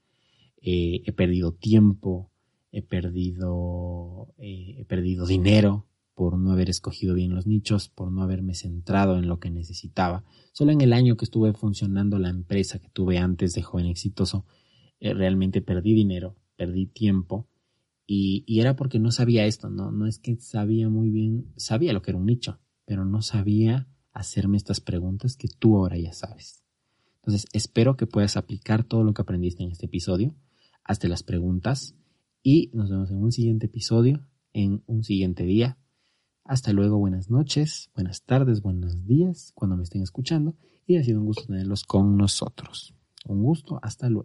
eh, 0.61 1.01
he 1.05 1.11
perdido 1.11 1.53
tiempo, 1.53 2.30
he 2.71 2.81
perdido, 2.81 4.33
eh, 4.37 4.75
he 4.79 4.85
perdido 4.85 5.25
dinero 5.25 5.87
por 6.13 6.37
no 6.37 6.51
haber 6.51 6.69
escogido 6.69 7.15
bien 7.15 7.33
los 7.33 7.47
nichos, 7.47 7.89
por 7.89 8.11
no 8.11 8.21
haberme 8.21 8.53
centrado 8.53 9.17
en 9.17 9.27
lo 9.27 9.39
que 9.39 9.49
necesitaba. 9.49 10.23
Solo 10.53 10.71
en 10.71 10.81
el 10.81 10.93
año 10.93 11.17
que 11.17 11.25
estuve 11.25 11.53
funcionando 11.53 12.19
la 12.19 12.29
empresa 12.29 12.79
que 12.79 12.89
tuve 12.89 13.17
antes 13.17 13.53
de 13.53 13.61
joven 13.61 13.87
exitoso, 13.87 14.45
eh, 14.99 15.13
realmente 15.13 15.61
perdí 15.61 15.93
dinero, 15.93 16.35
perdí 16.55 16.85
tiempo 16.85 17.47
y, 18.05 18.43
y, 18.45 18.59
era 18.59 18.75
porque 18.75 18.99
no 18.99 19.11
sabía 19.11 19.45
esto, 19.45 19.69
¿no? 19.69 19.91
No 19.91 20.05
es 20.05 20.19
que 20.19 20.35
sabía 20.37 20.89
muy 20.89 21.09
bien, 21.09 21.53
sabía 21.55 21.93
lo 21.93 22.01
que 22.01 22.11
era 22.11 22.19
un 22.19 22.25
nicho, 22.25 22.59
pero 22.85 23.05
no 23.05 23.21
sabía 23.21 23.87
hacerme 24.11 24.57
estas 24.57 24.81
preguntas 24.81 25.37
que 25.37 25.47
tú 25.47 25.77
ahora 25.77 25.97
ya 25.97 26.11
sabes. 26.11 26.63
Entonces, 27.15 27.47
espero 27.53 27.95
que 27.95 28.07
puedas 28.07 28.35
aplicar 28.35 28.83
todo 28.83 29.03
lo 29.03 29.13
que 29.13 29.21
aprendiste 29.21 29.63
en 29.63 29.71
este 29.71 29.85
episodio. 29.85 30.35
Hazte 30.83 31.07
las 31.07 31.23
preguntas 31.23 31.95
y 32.43 32.71
nos 32.73 32.89
vemos 32.89 33.11
en 33.11 33.17
un 33.17 33.31
siguiente 33.31 33.67
episodio, 33.67 34.25
en 34.53 34.83
un 34.87 35.03
siguiente 35.03 35.43
día. 35.43 35.77
Hasta 36.43 36.73
luego, 36.73 36.97
buenas 36.97 37.29
noches, 37.29 37.91
buenas 37.95 38.23
tardes, 38.23 38.61
buenos 38.61 39.05
días, 39.05 39.51
cuando 39.53 39.77
me 39.77 39.83
estén 39.83 40.01
escuchando. 40.01 40.55
Y 40.87 40.97
ha 40.97 41.03
sido 41.03 41.19
un 41.19 41.25
gusto 41.27 41.45
tenerlos 41.45 41.83
con 41.83 42.17
nosotros. 42.17 42.95
Un 43.25 43.43
gusto, 43.43 43.79
hasta 43.81 44.09
luego. 44.09 44.19